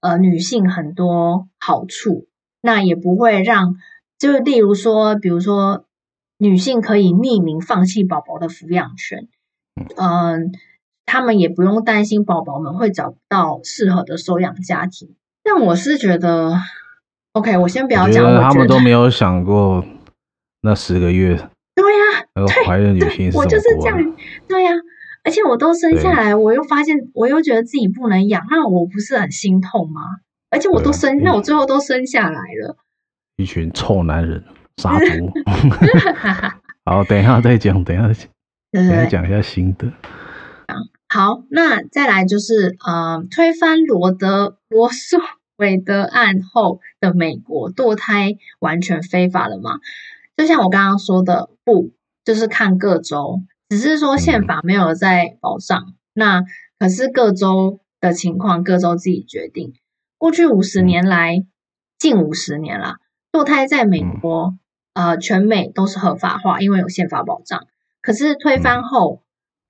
[0.02, 2.26] 呃女性很多好处，
[2.62, 3.76] 那也不会让，
[4.18, 5.86] 就是例如说，比如说
[6.40, 9.28] 女性可以匿名放弃宝宝的抚养权，
[9.96, 10.52] 嗯，
[11.06, 16.54] 他们也不用担心宝宝们会找不到适合的收养家庭，但我是觉得。
[17.34, 18.24] OK，我先不要讲。
[18.40, 19.84] 他们都没有想过
[20.62, 21.36] 那十个月。
[21.74, 24.16] 对呀、怀孕女性是我就是这样。
[24.48, 24.78] 对呀、啊，
[25.24, 30.02] 而且我都生下来，我又发现，我又觉得自己不能养，那我不是很心痛吗？
[30.52, 32.78] 而且我都生，那我最后都生下来了。
[33.38, 34.44] 一群臭男人，
[34.78, 35.32] 杀猪。
[36.86, 38.30] 好，等一下再讲，等一下再讲，
[38.74, 39.74] 等一下讲一下新
[40.74, 40.90] 的。
[41.08, 45.18] 好，那再来就是呃，推翻罗德罗素。
[45.56, 49.78] 韦德案后的美国堕胎完全非法了吗？
[50.36, 51.94] 就像我刚刚说的，不，
[52.26, 55.80] 就是看各州，只是说宪法没有在保障。
[55.80, 56.44] 嗯、那
[56.80, 59.74] 可是各州的情况，各州自己决定。
[60.18, 61.48] 过去五十年来，嗯、
[62.00, 62.98] 近五十年啦，
[63.32, 64.56] 堕胎在美国、
[64.96, 67.68] 嗯、呃全美都是合法化，因为有宪法保障。
[68.02, 69.23] 可是推翻后，嗯、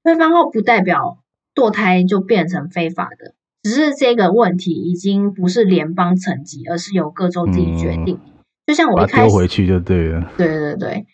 [0.03, 1.19] 推翻后不代表
[1.55, 3.33] 堕胎就变成非法的。
[3.63, 8.19] 只是这个问题已经不是联邦层级，而是由各州自己决定。
[8.21, 10.31] 嗯、就像我一开始丢回去就对了。
[10.37, 11.05] 对对对，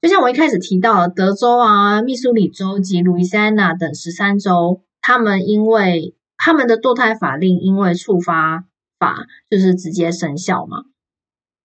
[0.00, 8.64] 就像我一开始提到的，德州啊、密苏里州及路易斯安那等十三州，他们因为他们的堕胎法令因为触发
[8.98, 10.84] 法就是直接生效嘛。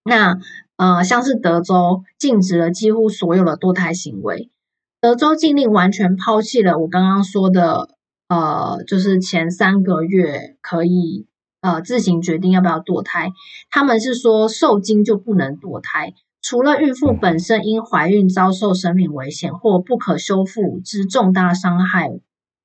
[0.04, 0.38] 那
[0.76, 4.52] 呃，像是德州禁止了几乎所有的堕胎行为，
[5.01, 7.89] 德州禁令完全抛弃了我刚刚说的。
[8.29, 11.27] 呃，就是前三个月可以
[11.62, 13.31] 呃自行决定要不要堕胎。
[13.69, 22.19] 他们是说受精就不能堕胎，除了孕妇本身因怀孕遭受生命危险或不可修复之重大伤害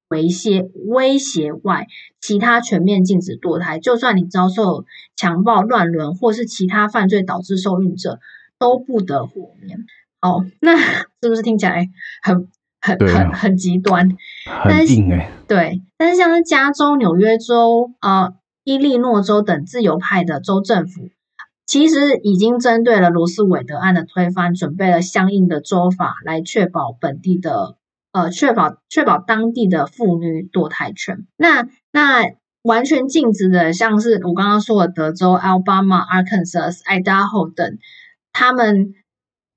[0.08, 1.86] 威胁威胁外，
[2.20, 3.78] 其他全面禁止堕胎。
[3.78, 8.18] 就算你遭受强暴、乱伦或是其他犯罪导致受孕者，
[8.58, 9.78] 都不得豁免。
[10.20, 10.76] 哦，那
[11.22, 11.88] 是不是听起来
[12.22, 12.48] 很？
[12.84, 14.08] 很很很极端，
[14.44, 15.30] 很硬哎。
[15.46, 21.10] 对，但是像是加州、纽约州、呃，伊利诺州等自由派的州政府，
[21.64, 27.76] 其实已经针对了罗斯韦德案的推翻，准备了相应的州法来确保本地的
[28.10, 31.24] 呃，确保确保当地的妇女堕胎权。
[31.36, 32.32] 那那
[32.64, 37.78] 完全禁止的，像是我刚刚说的德州、Alabama、Arkansas、爱达荷等，
[38.32, 38.94] 他们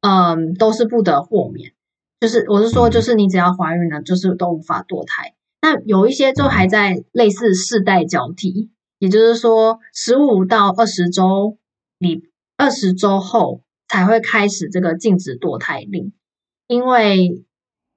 [0.01, 1.71] 嗯、呃、都是不得豁免。
[2.19, 5.34] 就是，我是说，就是你只要怀孕了，就是都无法堕胎。
[5.62, 11.58] 那有一些就还在类似世代交替，也就是说，十五到二十周，
[11.99, 12.23] 你
[12.58, 16.13] 二十周后才会开始这个禁止堕胎令，
[16.67, 17.43] 因为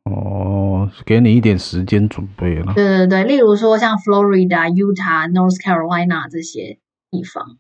[0.04, 2.72] 哦，给你一点时间准备了。
[2.74, 6.78] 对对对，例如说像 Florida、Utah、North Carolina 这些
[7.11, 7.58] 地方，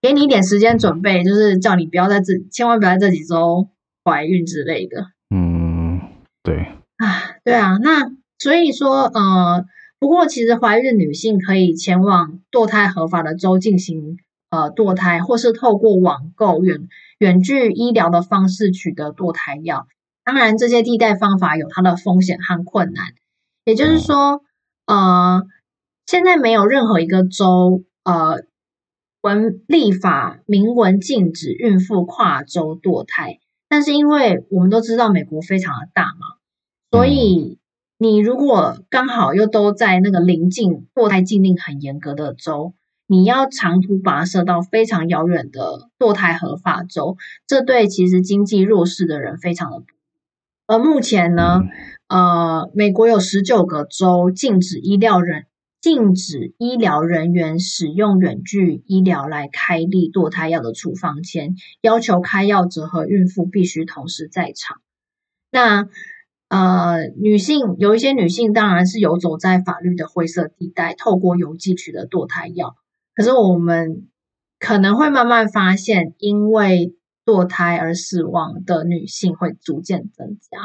[0.00, 3.68] 给你一点时间准备，就是叫你不要在这，千万不要在这几周
[4.04, 5.06] 怀孕之类的。
[5.34, 6.00] 嗯，
[6.42, 6.68] 对。
[6.96, 9.64] 啊，对啊，那所以说，呃，
[9.98, 14.18] 不过其实怀孕女性可以前往堕胎合法的州进行
[14.50, 19.86] 呃堕胎，或是透过网购远远距医疗的方式取得堕胎药。
[20.24, 23.14] 当然，这些替代方法有它的风险和困难。
[23.64, 24.42] 也就是说，
[24.86, 25.42] 呃，
[26.06, 28.42] 现在没有任何一个州呃
[29.20, 36.36] 文立法明文禁止孕妇跨州堕胎，但是因为我们都知道美国非常的大嘛，
[36.90, 37.58] 所以
[37.98, 42.74] 你如果刚好又都在那个临近堕胎禁令很严格的州，
[43.08, 49.86] 你要长途跋涉到非常遥远的堕胎合法州，这对其实经济弱势的人非常的不。
[50.68, 51.62] 而目前呢，
[52.06, 55.46] 呃，美国有十九个州禁止医疗人
[55.80, 64.80] 禁止医疗人员使用远距医疗来开立堕胎药的处方签，要求开药者和孕妇必须同时在场。
[65.50, 65.88] 那
[66.48, 72.74] 呃，女性有一些女性当然是游走在法律的灰色地带，透过邮寄取得堕胎药。
[73.14, 74.08] 可是我们
[74.58, 80.58] 可能会慢慢发现，因为堕胎而死亡的女性会逐渐增加。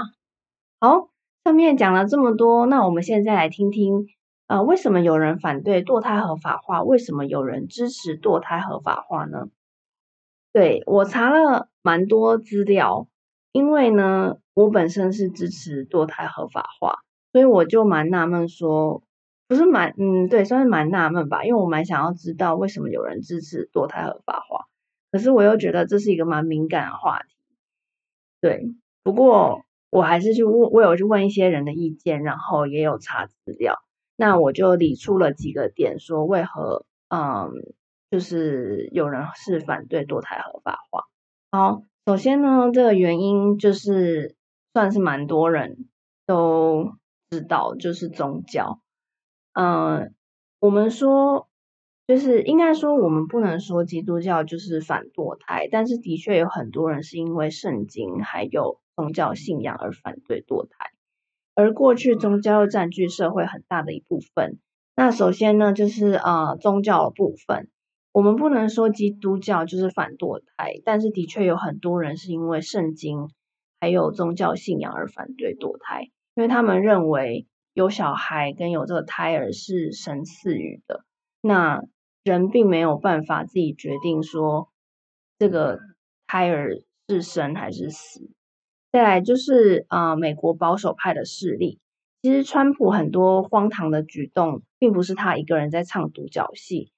[0.79, 1.09] 好，
[1.43, 4.07] 上面讲了这么多，那我们现在来听听，
[4.49, 6.83] 呃，为什么有人反对堕胎合法化？
[6.83, 9.47] 为什么有人支持堕胎合法化呢？
[10.53, 13.07] 对，我查了蛮多资料，
[13.53, 16.99] 因为呢，我本身是支持堕胎合法化，
[17.31, 19.01] 所以我就蛮纳闷说，
[19.47, 24.65] 不是蛮，嗯，对，算是蛮纳闷吧，因为我蛮想要知道为什么有人支持堕胎合法化。
[25.11, 27.33] 可是我又觉得这是一个蛮敏感的话题，
[28.41, 28.75] 对。
[29.03, 33.82] 不过我还是去问，我有去问一些人的意见，然后也有查资料。
[34.15, 37.51] 那我就理出了几个点，说为何，嗯，
[38.11, 41.05] 就是有人是反对堕胎合法化。
[41.51, 44.35] 好，首先呢，这个原因就是
[44.73, 45.89] 算是蛮多人
[46.25, 46.93] 都
[47.29, 48.79] 知道，就是宗教。
[49.53, 50.13] 嗯，
[50.59, 51.47] 我们说。
[52.05, 60.91] 就是应该说，我们不能说基督教就是反堕胎，但是的确有很多人是因为圣经还有宗教信仰而反对堕胎。
[61.55, 64.59] 而过去宗教又占据社会很大的一部分。
[64.95, 67.69] 那首先呢，就是呃宗教的部分，
[68.11, 73.29] 我们不能说基督教就是反堕胎，但是的确有很多人是因为圣经
[73.79, 81.03] 还有宗教信仰而反对堕胎，因为他们认为有小孩跟有这个胎儿是神赐予的。
[81.41, 81.81] 那
[82.23, 84.69] 人并没有办法自己决定说
[85.39, 85.79] 这个
[86.27, 86.77] 胎儿
[87.09, 88.29] 是生还是死。
[88.93, 91.79] 再来就是啊、美国保守派的势力，
[92.21, 96.91] 其实川普很多荒唐的举动，并不是他一个人在唱独角戏，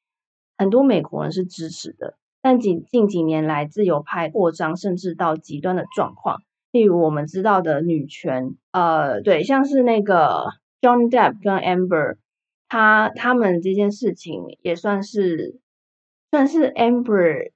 [0.57, 2.17] 很多美国人是支持的。
[2.41, 10.47] 但近近几年来，自由派扩张，甚至到极端的状况，例如我们知道的女权，呃，对，像是那个
[10.81, 12.17] John Depp 跟 Amber。
[12.67, 15.59] 他他们这件事情也算是
[16.31, 17.51] 算是 Amber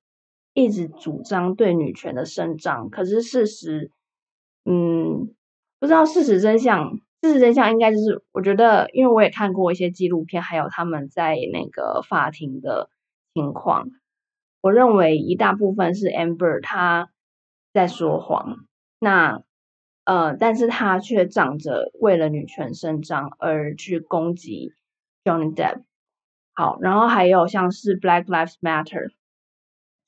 [0.54, 3.92] 一直主张对女权的伸张，可是事实，
[4.70, 5.34] 嗯，
[5.80, 7.00] 不知道事实真相。
[7.24, 12.90] 事实真相应该就是，我觉得，因为我也看过一些纪录片，还有他们在那个法庭的
[13.34, 13.90] 情况，
[14.62, 17.10] 我认为一大部分是 Amber 他
[17.74, 18.60] 在说谎。
[19.00, 19.42] 那
[20.06, 24.74] 呃，但是他却仗着为了女权伸张而去攻击。
[25.26, 25.84] Johnny Depp，
[26.54, 29.12] 好，然后还有像是 Black Lives Matter，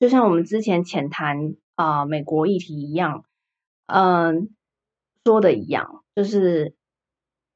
[0.00, 3.24] 就像我们之前浅谈啊、美国议题一样，
[3.86, 4.50] 嗯，
[5.24, 6.74] 说的一样，就是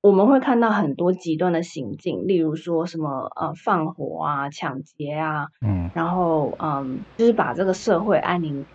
[0.00, 8.66] 我们会看到很多极端的行径，例如说什么呃放火啊、抢劫啊，嗯，然后嗯，就是把这个社会安宁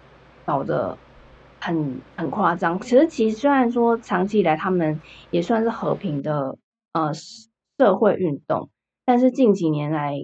[0.46, 1.00] 搞得
[1.60, 2.80] 很很夸张。
[2.80, 6.58] 其实其实虽然说长期以来他们也算是和平的
[6.94, 7.12] 呃。
[7.80, 8.70] 社会运动，
[9.06, 10.16] 但是近几年来，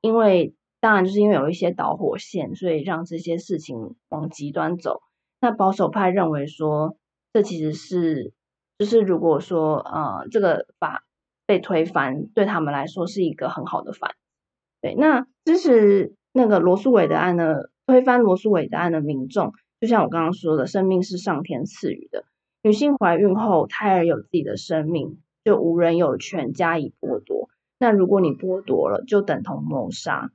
[0.00, 5.00] 因为当然就是因为有一些导火线，所以让这些事情往极端走。
[5.40, 6.96] 那保守派认为说，
[7.32, 8.32] 这其实是
[8.78, 11.04] 就是如果说呃这个法
[11.46, 14.12] 被推翻，对他们来说是一个很好的反。
[14.80, 22.24] 对，那支持那个罗诉韦德案的推翻罗诉韦德案的民众，就像我刚刚说的，生命是上天赐予的，
[22.62, 25.18] 女性怀孕后，胎儿有自己的生命。
[25.44, 27.48] 就无人有权加以剥夺。
[27.78, 30.30] 那如果你剥夺了，就等同谋杀。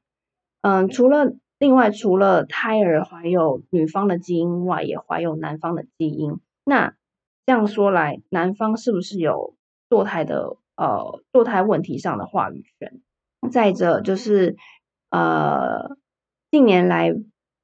[0.61, 6.41] 嗯，除了另外，除了胎儿怀有女方的基因外，也怀有男方的基因。
[6.65, 6.93] 那
[7.45, 9.55] 这样说来，男方是不是有
[9.87, 12.99] 堕胎的呃堕胎问题上的话语权？
[13.49, 14.57] 再者就是
[15.09, 15.95] 呃，
[16.51, 17.15] 近年来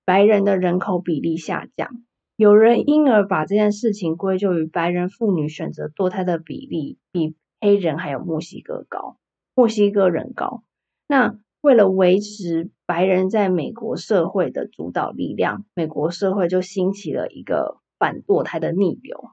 [0.06, 1.90] 白人的人口比例下降，
[2.38, 9.18] 有人因而把这件事情归咎于白人妇女选择堕胎的比例比黑人还有墨西哥高，
[9.56, 10.64] 墨西哥人高。
[11.06, 19.32] 那为了维持白人在美国社会的主导力量，美国社会就兴起了一个反堕胎的逆流。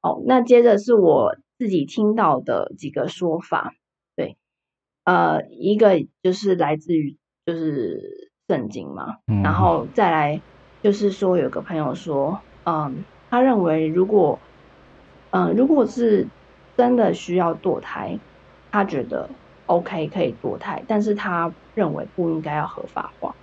[0.00, 3.74] 哦，那接着是我自己听到的几个说法，
[4.14, 4.36] 对，
[5.02, 10.40] 呃，一个就是来自于就是圣经嘛，嗯、然后再来
[10.82, 14.38] 就是说有个朋友说，嗯，他认为如果，
[15.30, 16.28] 嗯，如果是
[16.76, 18.20] 真的需要堕胎，
[18.70, 19.28] 他觉得。
[19.66, 23.36] OK，可以堕胎，但是他认为不应该要合法化，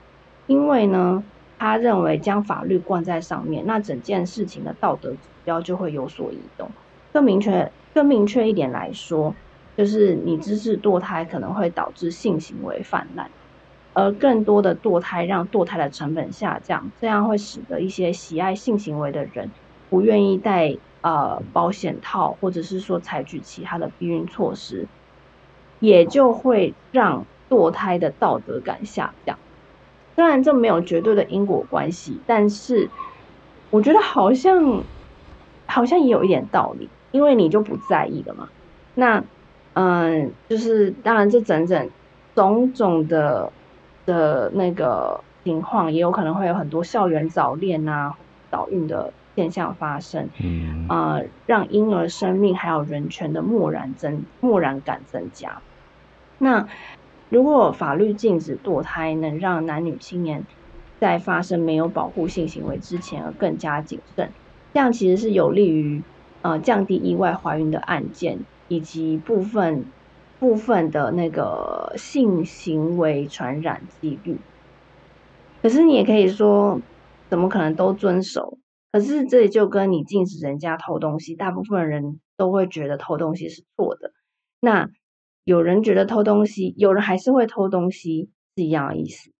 [0.45, 1.23] 因为呢，
[1.57, 6.75] 他认为将法律冠在上面，那整件事情的道德指标就会有所移动。
[7.11, 9.37] 更明确、更明确一点来说，
[9.75, 13.31] 就是你支持堕胎可能会导致性行为泛滥，
[13.93, 19.55] 而更多的堕胎让堕胎的成本下降，这样会使得一些喜爱性行为的人
[19.89, 20.69] 不愿意戴
[21.01, 24.91] 呃保险套，或者是说采取其他的避孕措施。
[25.81, 29.37] 也就会让堕胎的道德感下降。
[30.15, 32.89] 虽然这没有绝对的因果关系，但是
[33.71, 34.83] 我觉得好像
[35.65, 38.47] 好像也有一点道理，因为你就不在意了嘛。
[38.93, 39.23] 那
[39.73, 41.89] 嗯，就是当然这整整
[42.35, 43.51] 种种的
[44.05, 48.15] 的那个情况，也有可能会有很多校园早恋啊、
[48.51, 50.29] 早孕的现象发生。
[50.37, 55.61] 嗯让婴儿生命还有人权的漠然增漠然感增加。
[56.41, 56.67] 那
[57.29, 60.43] 如果法律禁止堕胎，能让男女青年
[60.99, 64.31] 在发生没有保护性行为之前而更加谨慎，
[64.73, 66.01] 这样其实是有利于
[66.41, 69.85] 呃降低意外怀孕的案件，以及部分
[70.39, 74.39] 部分的那个性行为传染几率。
[75.61, 76.81] 可是你也可以说，
[77.29, 78.57] 怎么可能都遵守？
[78.91, 84.11] 可是这里就跟你禁止人家偷东西，大部分人都会觉得偷东西是错的。
[84.59, 84.89] 那
[85.43, 89.31] 有人觉得偷东西，有人还是会偷东西，是一样的意思。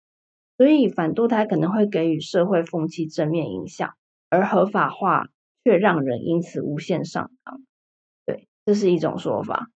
[0.57, 3.93] 所以反堕胎可能会给予社会风气正面影响，
[4.29, 5.27] 而合法化
[5.63, 7.61] 却让人因此无限上纲。
[8.25, 9.69] 对，这是一种说法。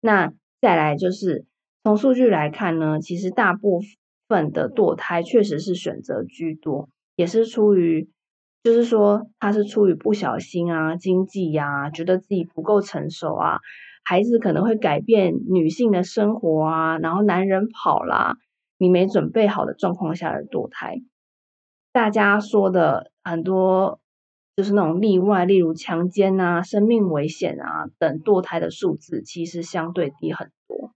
[0.00, 1.46] 那再来就是
[1.84, 3.80] 从数据来看呢，其实大部
[4.28, 8.08] 分的堕胎确实是选择居多，也是出于，
[8.64, 13.58] 就是说他是出于不小心啊、经济呀、啊，觉得自己不够成熟啊。
[14.04, 18.36] 孩子可能会改变女性的生活啊，然后男人跑啦，
[18.78, 21.02] 你没准备好的状况下而堕胎。
[21.92, 24.00] 大家说的很多
[24.56, 30.92] 就是那种例外，例如强奸啊、生命危险啊等堕胎的数字，其实相对低很多。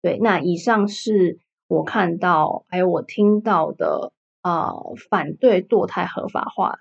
[0.00, 4.70] 对，那以上是我看到还有我听到的啊、
[5.10, 6.78] 反对堕胎合法化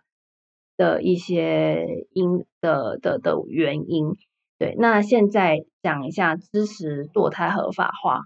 [0.77, 4.15] 的一些因的的的原因。
[4.59, 8.21] 对，那现在讲一下支持堕胎合法化。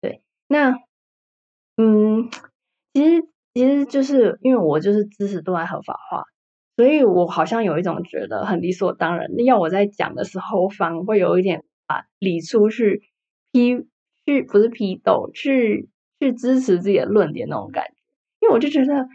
[0.00, 0.74] 对，那
[1.76, 2.30] 嗯，
[2.94, 6.24] 其实其实就是因为我就是支持堕胎合法化，
[6.76, 9.28] 所以我好像有一种觉得很理所当然。
[9.44, 13.02] 要我在讲的时候，反而会有一点啊，理出去
[13.52, 13.86] 批
[14.24, 17.92] 去不是批斗，去去支持自己的论点那种感觉。
[18.40, 19.08] 因为我就觉得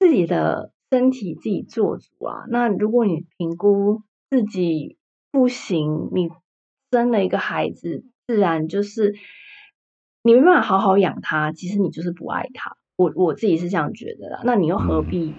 [0.00, 2.42] 自己的身体自己做主啊。
[2.48, 4.97] 那如果你评估自己。
[5.30, 6.30] 不行，你
[6.90, 9.14] 生了一个孩子，自然就是
[10.22, 11.52] 你没办法好好养他。
[11.52, 12.76] 其实你就是不爱他。
[12.96, 14.40] 我我自己是这样觉得的。
[14.44, 15.34] 那你又何必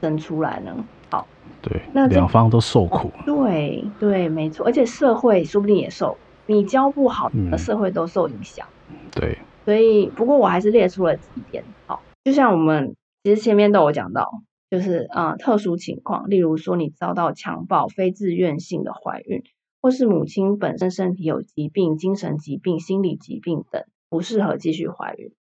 [0.00, 0.74] 生出来呢？
[0.76, 1.28] 嗯、好，
[1.62, 3.12] 对，那两方都受苦。
[3.24, 4.66] 对对，没错。
[4.66, 6.16] 而且社会说不定也受，
[6.46, 8.66] 你教不好，社会都受影响。
[8.88, 11.62] 嗯、对，所以不过我还是列出了几点。
[11.86, 14.42] 好，就像我们其实前面都有讲到。
[14.68, 19.44] 就是啊、呃，特殊情况，例如说你遭到强暴、非自愿性的怀孕，
[19.80, 25.32] 或是母亲本身身体有疾病、精神疾病、心理疾病等，不适合继续怀孕，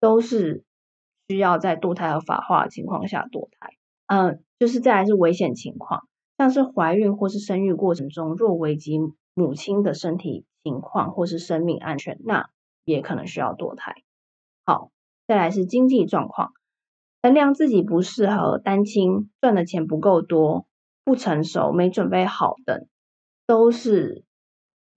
[0.00, 0.64] 都是
[1.28, 3.70] 需要在堕胎合法化的情况下堕胎。
[4.06, 6.06] 嗯、就是再来是危险情况，
[6.36, 8.98] 像是怀孕或是生育过程中若危及
[9.34, 12.50] 母亲的身体情况或是生命安全，那
[12.84, 13.94] 也可能需要堕胎。
[14.66, 14.90] 好，
[15.26, 16.52] 再来是经济状况。
[17.22, 20.66] 衡量自己不适合单亲，赚的钱不够多，
[21.04, 22.86] 不成熟，没准备好等，
[23.46, 24.24] 都是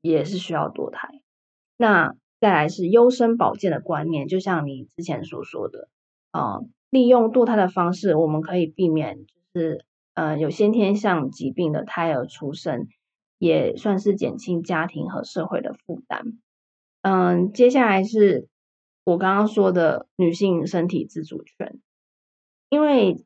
[0.01, 1.09] 也是需要堕胎。
[1.77, 5.89] 那再来是优生保健的观念，就像你之前所说的，
[6.31, 6.59] 啊、
[6.89, 12.87] 利用堕胎的方式，我们可以避免就是呃有先天性疾病的胎儿出生，
[13.39, 16.23] 也算是减轻家庭和社会的负担。
[17.01, 18.47] 嗯、接下来是
[19.03, 21.79] 我刚刚说的女性身体自主权，
[22.71, 23.23] 因为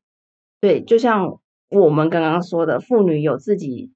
[0.60, 1.40] 对，就像
[1.70, 3.94] 我们刚刚说的，妇女有自己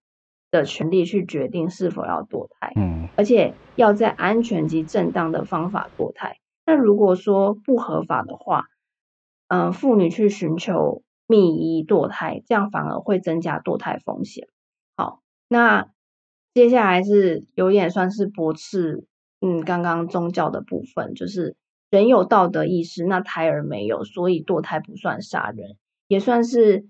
[0.51, 6.37] 的权利去决定是否要堕胎，嗯，而且要在安全及正当的方法堕胎。
[6.67, 8.65] 那如果说不合法的话，
[9.47, 14.47] 嗯、呃，妇女去寻求密医堕胎，这样反而会增加堕胎风险。
[14.95, 15.89] 好，那
[16.53, 19.07] 接下来是有点算是驳斥，
[19.41, 21.55] 嗯，刚刚宗教的部分，就是
[21.89, 25.77] 人有道德意识，那胎儿没有，所以堕胎不算杀人，
[26.07, 26.87] 也算是，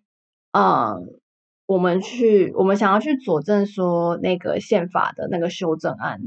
[0.52, 1.02] 呃，
[1.66, 6.22] 我们去我们想要去佐证说那个宪法的那个修正案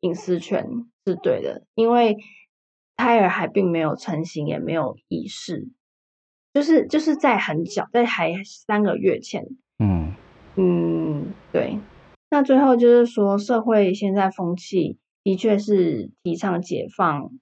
[0.00, 0.68] 隐私权
[1.04, 2.16] 是对的，因为。
[2.98, 5.68] 胎儿还并没有成型，也没有意识，
[6.54, 9.44] 就是就是在很小，在还三个月前，
[9.78, 10.14] 嗯
[10.56, 11.78] 嗯，对。
[12.30, 17.32] 那最后就是说，社会现在风气的确是提倡解放，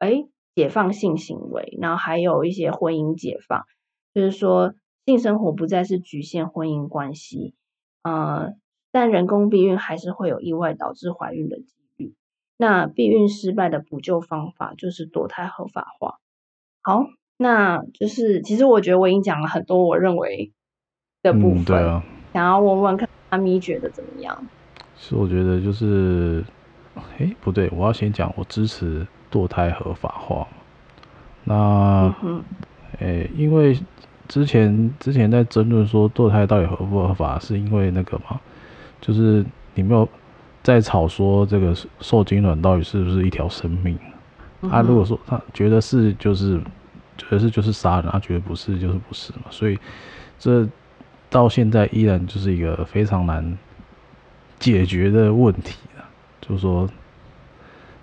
[0.00, 0.24] 哎，
[0.54, 3.64] 解放性行为，然后还有一些婚姻解放，
[4.12, 4.74] 就是说
[5.06, 7.54] 性生活不再是局限婚姻关系，
[8.02, 8.54] 呃，
[8.90, 12.14] 但人工避孕还是会有意外导致怀孕的几率。
[12.56, 16.18] 那避孕失败的补救方法就是堕胎合法化。
[16.82, 20.52] 好，那就是其实我觉得我已经讲了很多我认为
[21.22, 24.46] 的部分，嗯、对啊，想要问问看阿咪觉得怎么样？
[24.96, 26.44] 是我觉得就是，
[27.18, 30.46] 哎，不对，我要先讲我支持堕胎合法化。
[31.44, 32.42] 那，嗯、
[32.98, 33.78] 诶，因为
[34.28, 38.40] 之前之前在争论说堕胎到底合不合法，是因为那个嘛，
[39.00, 40.08] 就是你没有。
[40.62, 43.98] 在吵说这个受精卵到底是不是一条生命？
[44.70, 46.60] 他、如果说他觉得是，就是
[47.16, 49.44] 觉得是就是杀人，他觉得不是就是不是嘛。
[49.48, 49.78] 所以
[50.38, 50.68] 这
[51.30, 53.56] 到现在依然就是一个非常难
[54.58, 56.04] 解决的问题啊。
[56.42, 56.86] 就是说，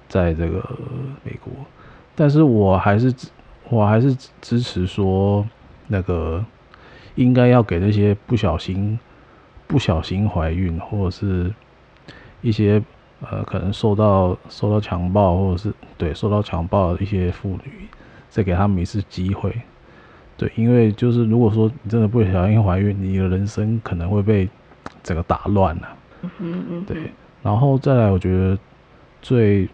[0.08, 0.64] 在这个
[1.24, 1.52] 美国，
[2.16, 3.14] 但是我还是
[3.70, 5.48] 我还是支持说，
[5.88, 6.44] 那个
[7.16, 9.00] 应该要给那些不小心
[9.68, 11.54] 不小心怀孕或者是。
[12.44, 12.82] 一些
[13.20, 17.88] 呃，可能受到受到强暴，或者是对受到强暴的一些妇女，
[18.30, 19.52] 再给他们一次机会。
[20.38, 24.48] 对，因为就是如果说你真的不小心怀孕，你的人生可能会被
[25.02, 25.90] 整个打乱了。
[26.22, 26.86] 嗯嗯嗯。
[26.86, 28.58] 对，然后再来，我觉得
[29.20, 29.68] 最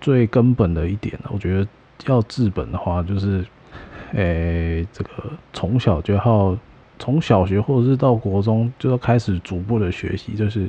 [0.00, 1.66] 最根本的一点呢，我觉得
[2.06, 3.44] 要治本的话，就是，
[4.14, 5.10] 诶、欸，这个
[5.52, 6.56] 从小就要
[6.98, 10.68] 从小学或者是到国中就要开始逐步的学习，就是。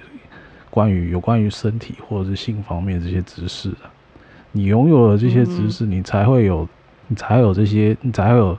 [0.72, 3.78] 关于有关于身体或者是性方面这些知识的，
[4.52, 6.70] 你拥有了这些知识，你才会有，
[7.08, 8.56] 你才有这些，你才会有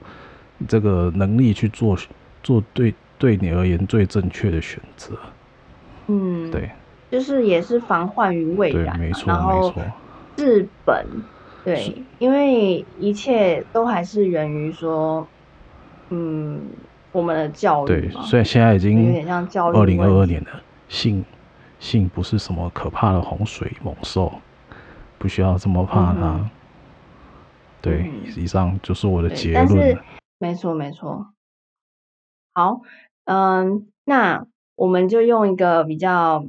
[0.67, 1.97] 这个能力去做
[2.43, 5.17] 做对对你而言最正确的选择。
[6.09, 6.69] 嗯，对，
[7.13, 9.73] 就是也是防患于未然，没错，然后
[10.37, 11.07] 治本，
[11.65, 15.27] 对，因为一切都还是源于说，
[16.11, 16.61] 嗯，
[17.13, 17.87] 我们的教育。
[17.87, 19.77] 对，所以现在已经有点像教育。
[19.77, 20.51] 二零二二年的
[20.89, 21.25] 性。
[21.81, 24.31] 性不是什么可怕的洪水猛兽，
[25.17, 26.21] 不需要这么怕它。
[26.21, 26.51] 嗯、
[27.81, 29.99] 对、嗯，以上就是我的结论。
[30.39, 31.33] 没错，没错。
[32.53, 32.83] 好，
[33.25, 36.45] 嗯，那我们就用一个比较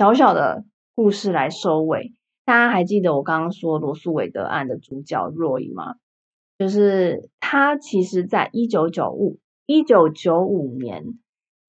[0.00, 0.64] 小小的
[0.96, 2.12] 故事来收尾。
[2.44, 5.96] 大家还记得我刚刚说罗素韦德案的主角若伊吗？
[6.58, 11.18] 就是他，其实在一九九五一九九五年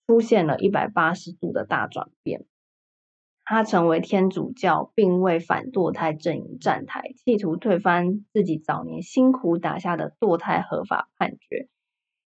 [0.08, 2.46] 出现了一百八十度的大转变。
[3.44, 11.68] 他成为天主教，并为反堕胎阵营站台，企图推翻自己早年辛苦打下的堕胎合法判决。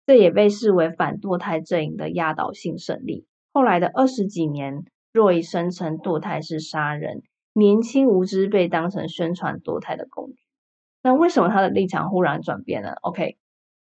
[0.05, 3.25] 这也被视为反堕胎阵营的压倒性胜利。
[3.53, 4.83] 后来的二十几年，
[5.13, 7.21] 若伊声称堕胎是杀人，
[7.53, 10.35] 年轻无知被当成宣传堕胎的工具。
[11.03, 13.37] 那为什么他的立场忽然转变了？OK，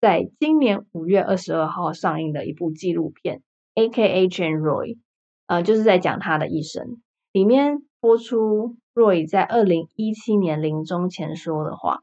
[0.01, 3.41] 在今年五月二十二号上映的一部纪录片
[3.75, 4.27] ，A.K.A.
[4.27, 4.97] Jane Roy，
[5.47, 7.01] 呃，就是在讲他的一生。
[7.31, 12.01] 里面播出 Roy 在二零一七年临终前说的话，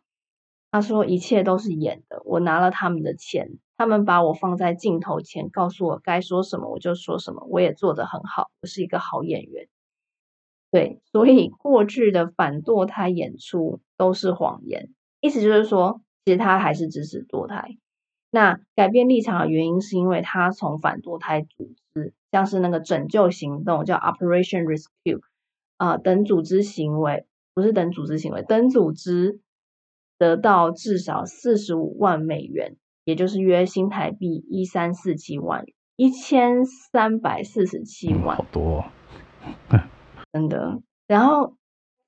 [0.71, 9.69] 他说：“一切都是演的，我拿了他们的钱，他们把我放在镜头前，告诉我该说什么我就说什么，我也做得很好，我是一个好演员。”
[10.71, 14.91] 对，所以过去的反堕胎演出都是谎言，
[15.21, 17.77] 意思就是说，其实他还是支持堕胎。
[18.31, 22.15] 那改变立场的原因是因为他从反堕胎组织。
[22.33, 25.21] 像是那个拯救行动叫 Operation Rescue
[25.79, 29.41] 啊、呃，等组织行为不是等组织行为，等组织
[30.17, 35.65] 得到至少四十五万美元，也就是约新台币一三四七万
[35.97, 38.85] 一千三百四十七万，好多，
[40.33, 40.81] 真的。
[41.07, 41.55] 然后，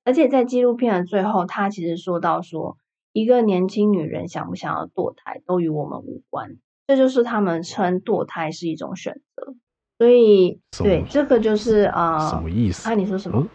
[0.03, 2.77] 而且在纪录片的最后，他其实说到说，
[3.11, 6.57] 一个年轻女人想不想要堕胎都与我们无关。
[6.87, 9.55] 这就是他们称堕胎是一种选择。
[9.97, 12.89] 所以，对这个就是啊，呃、什么意思？
[12.89, 13.47] 啊，你说什么？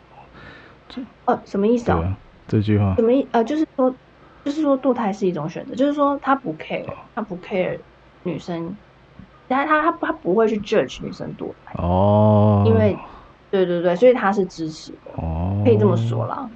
[0.88, 1.98] 这，哦，什么意思啊？
[1.98, 3.26] 啊这句话什么意？
[3.32, 3.94] 呃，就是说，
[4.44, 7.78] 就是说堕胎是一种选择，就是说他不 care，他不 care
[8.22, 8.74] 女生，
[9.46, 12.96] 他他他他不会去 judge 女生堕胎哦，因为，
[13.51, 16.51] 对对对，所以他是支持的，哦，可以这么说啦。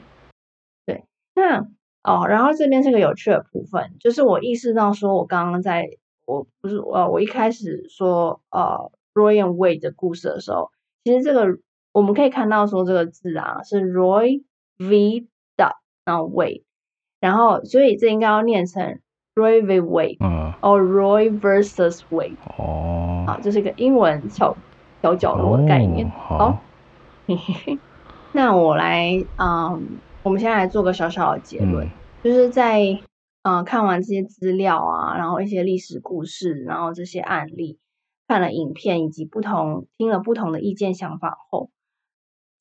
[0.86, 1.60] 对，那
[2.02, 5.88] 哦，然后这边是个有趣的部分，就是我意识到说，我刚刚在
[6.26, 8.90] 我不是呃，我一开始说呃。
[9.14, 10.70] Roy and Wade 的故事的时候，
[11.04, 11.58] 其实这个
[11.92, 14.42] 我们可以看到说这个字啊是 Roy
[14.78, 15.26] v.
[15.54, 15.74] dot
[16.06, 16.62] 然后 Wade，
[17.20, 19.00] 然后所以这应该要念成
[19.34, 19.82] Roy v.
[19.82, 24.56] Wade，嗯，哦 Roy versus Wade，哦，好，这是一个英文小
[25.02, 26.06] 小角落的概念。
[26.06, 26.62] 哦、好，
[28.32, 31.90] 那我来，嗯，我们现在来做个小小的结论，嗯、
[32.22, 32.80] 就是在
[33.42, 37.78] 嗯看完这些资料啊，然后一些历史故事，然后这些案例。
[38.28, 41.70] 看了影片以及不同听了不同的意见想法后，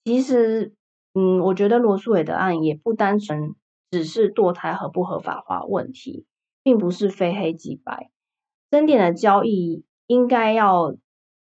[0.04, 0.74] 其实，
[1.14, 3.56] 嗯，我觉得罗素伟的案也不单纯
[3.90, 6.26] 只是堕胎合不合法化问题，
[6.62, 8.10] 并不是非黑即白。
[8.70, 10.98] 争点的交易应该要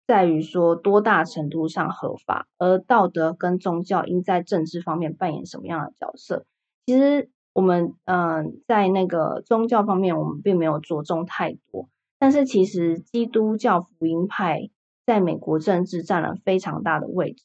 [0.06, 6.44] 在于说多大程度上合法，而道德跟宗教应在政治方面扮演什么样的角色。
[6.86, 11.88] 其实我们，嗯，在那个宗教方面，我们并没有着重太多。
[12.18, 14.70] 但是其实基督教福音派
[15.04, 17.44] 在美国政治占了非常大的位置，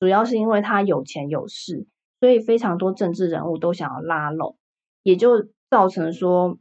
[0.00, 1.86] 主要是因为他有钱有势，
[2.20, 4.56] 所以非常多政治人物都想要拉拢，
[5.02, 6.58] 也就造成说，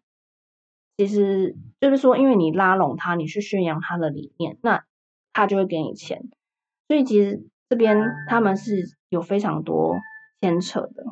[0.98, 4.84] 其实就是说，因为你拉拢他，你去宣扬他的理念，那
[5.38, 6.30] 他就会给你钱，
[6.88, 9.96] 所以其实这边他们是有非常多
[10.42, 11.04] 牵扯的。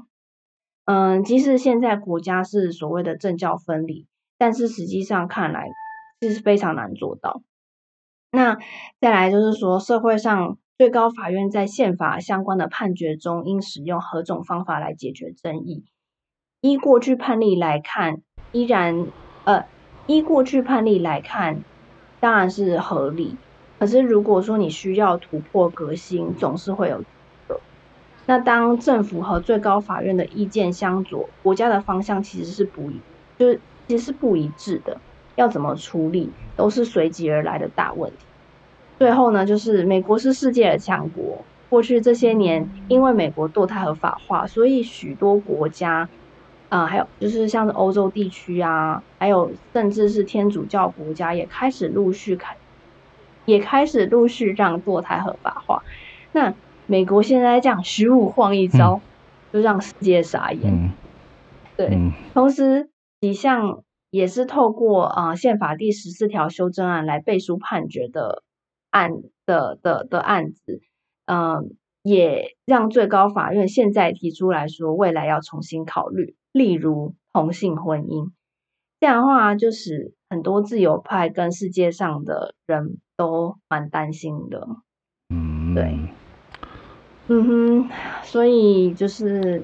[0.85, 4.07] 嗯，即使现在国家是所谓的政教分离，
[4.37, 5.69] 但是实际上看来。
[6.17, 7.43] 这是非常难做到。
[8.31, 8.57] 那
[9.01, 15.83] 再来就是说，社会上最高法院在宪法相关的判决中，应使用何种方法来解决争议？
[16.61, 18.21] 依过去判例来看，
[18.53, 19.07] 依然
[19.43, 19.65] 呃，
[20.07, 21.63] 依过去判例来看，
[22.21, 23.37] 当然是合理。
[23.85, 27.03] 可是如果说你需要突破革新，总是会有。
[28.25, 32.99] 那当政府和最高法院的意见相左，国家的方向其实是不一，
[33.37, 34.97] 就是其实是不一致的。
[35.35, 38.17] 要怎么处理，都是随即而来的大问题。
[38.97, 41.45] 最后呢，就是美国是世界的强国。
[41.69, 46.09] 过去这些年，因为美国堕胎合法化，所以许多国家，
[46.69, 52.57] 啊、呃，还有就是像是欧洲地区啊，还有甚至是天主教国家，也开始陆续开，
[53.45, 55.83] 也开始陆续让堕胎合法化。
[56.31, 56.53] 那
[56.87, 59.01] 美国现在这样虚无晃一招，嗯、
[59.53, 60.61] 就让世界傻眼。
[60.63, 60.91] 嗯、
[61.77, 62.89] 对，嗯、同时
[63.21, 63.81] 几项。
[64.11, 68.43] 也是透过啊宪法第十四条修正案来背书判决的
[68.89, 69.11] 案
[69.45, 70.79] 的的的案子，
[71.25, 78.29] 嗯，也让最高法院现在提出来说，未来要重新考虑，例如同性婚姻，
[79.05, 84.67] 这样的话，就是很多自由派跟世界上的人都蛮担心的，
[85.29, 85.99] 嗯，对，
[87.27, 87.89] 嗯哼，
[88.23, 89.61] 所以就是。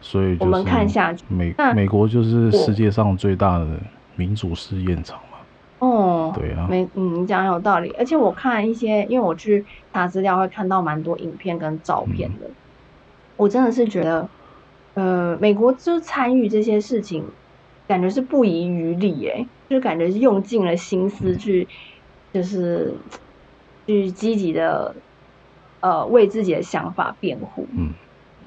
[0.00, 3.78] 所以我们看下去，美美国就是世界上最大的
[4.16, 5.38] 民主试验场嘛。
[5.78, 7.94] 哦，对啊，没，嗯，你讲有道理。
[7.96, 12.48] 而且我看一些，因为我去查资料，会看到蛮多影片跟照片的。
[12.48, 12.54] 嗯、
[13.36, 14.28] 我真的是觉得，
[14.94, 17.24] 呃，美国就参与这些事情，
[17.86, 21.66] 感觉是不遗余力，哎，就感觉是用尽了心思去，
[22.32, 22.94] 嗯、就是
[23.86, 24.94] 去积极的，
[25.80, 27.66] 呃，为自己的想法辩护。
[27.76, 27.92] 嗯，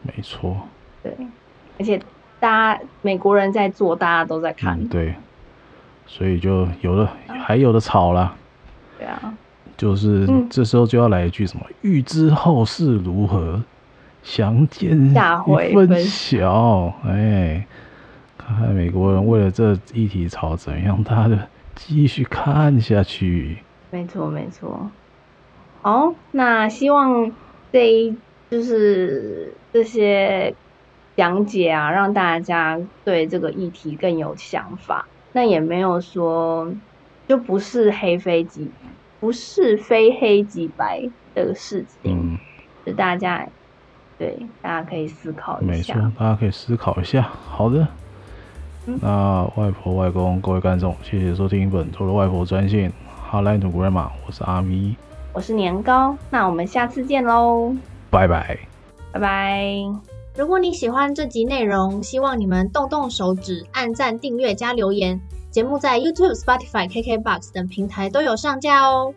[0.03, 0.57] 没错。
[1.03, 1.15] 对。
[1.79, 2.01] 而且，
[2.39, 4.79] 大家美国人在做，大家都在看。
[4.81, 5.13] 嗯、对，
[6.07, 8.35] 所以就有的、啊、还有的吵了。
[8.97, 9.33] 对啊，
[9.77, 13.61] 就是、嗯、这时候就要来一句什么“欲知后事如何，
[14.23, 15.13] 详见一
[15.75, 16.91] 分晓”。
[17.05, 17.63] 哎，
[18.37, 21.35] 看看美国人为了这议题吵怎样，大家就
[21.75, 23.57] 继续看下去。
[23.91, 24.89] 没错，没错。
[25.81, 27.31] 好，那希望
[27.71, 28.15] 这一
[28.49, 30.53] 就是这些。
[31.17, 35.07] 讲解啊，让大家对这个议题更有想法。
[35.31, 36.71] 那也没有说，
[37.27, 38.69] 就不是黑非即，
[39.19, 42.35] 不是非黑即白的事情。
[42.35, 42.37] 嗯，
[42.85, 43.47] 就大家
[44.19, 45.95] 对大家可以思考一下。
[45.95, 47.23] 没错，大家可以思考一下。
[47.23, 47.87] 好的，嗯、
[49.01, 52.91] 那外婆、外公、各位观众，谢谢收听本周的外婆专线。
[53.29, 54.95] Hotline to Grandma，我是阿咪，
[55.33, 56.15] 我是年糕。
[56.29, 57.75] 那我们下次见喽，
[58.09, 58.57] 拜拜，
[59.11, 59.65] 拜拜。
[60.37, 65.19] 如果你喜欢这集内容，希望你们动动手指按赞、订阅、加留言。
[65.51, 69.13] 节目在 YouTube、Spotify、KKBox 等平台都有上架哦。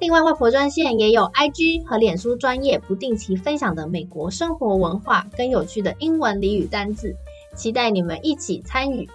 [0.00, 7.16] 另外，外婆专线也有 IG 和脸书专业不定期分享的美国生活文化跟有趣的英文俚语单字，
[7.54, 9.08] 期待你们一起参与。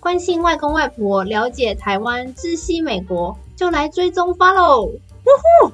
[0.00, 4.86] 关心外公外婆，了解台湾，知悉美国，就来追踪 Follow。
[4.86, 5.00] 呜
[5.62, 5.72] 呼！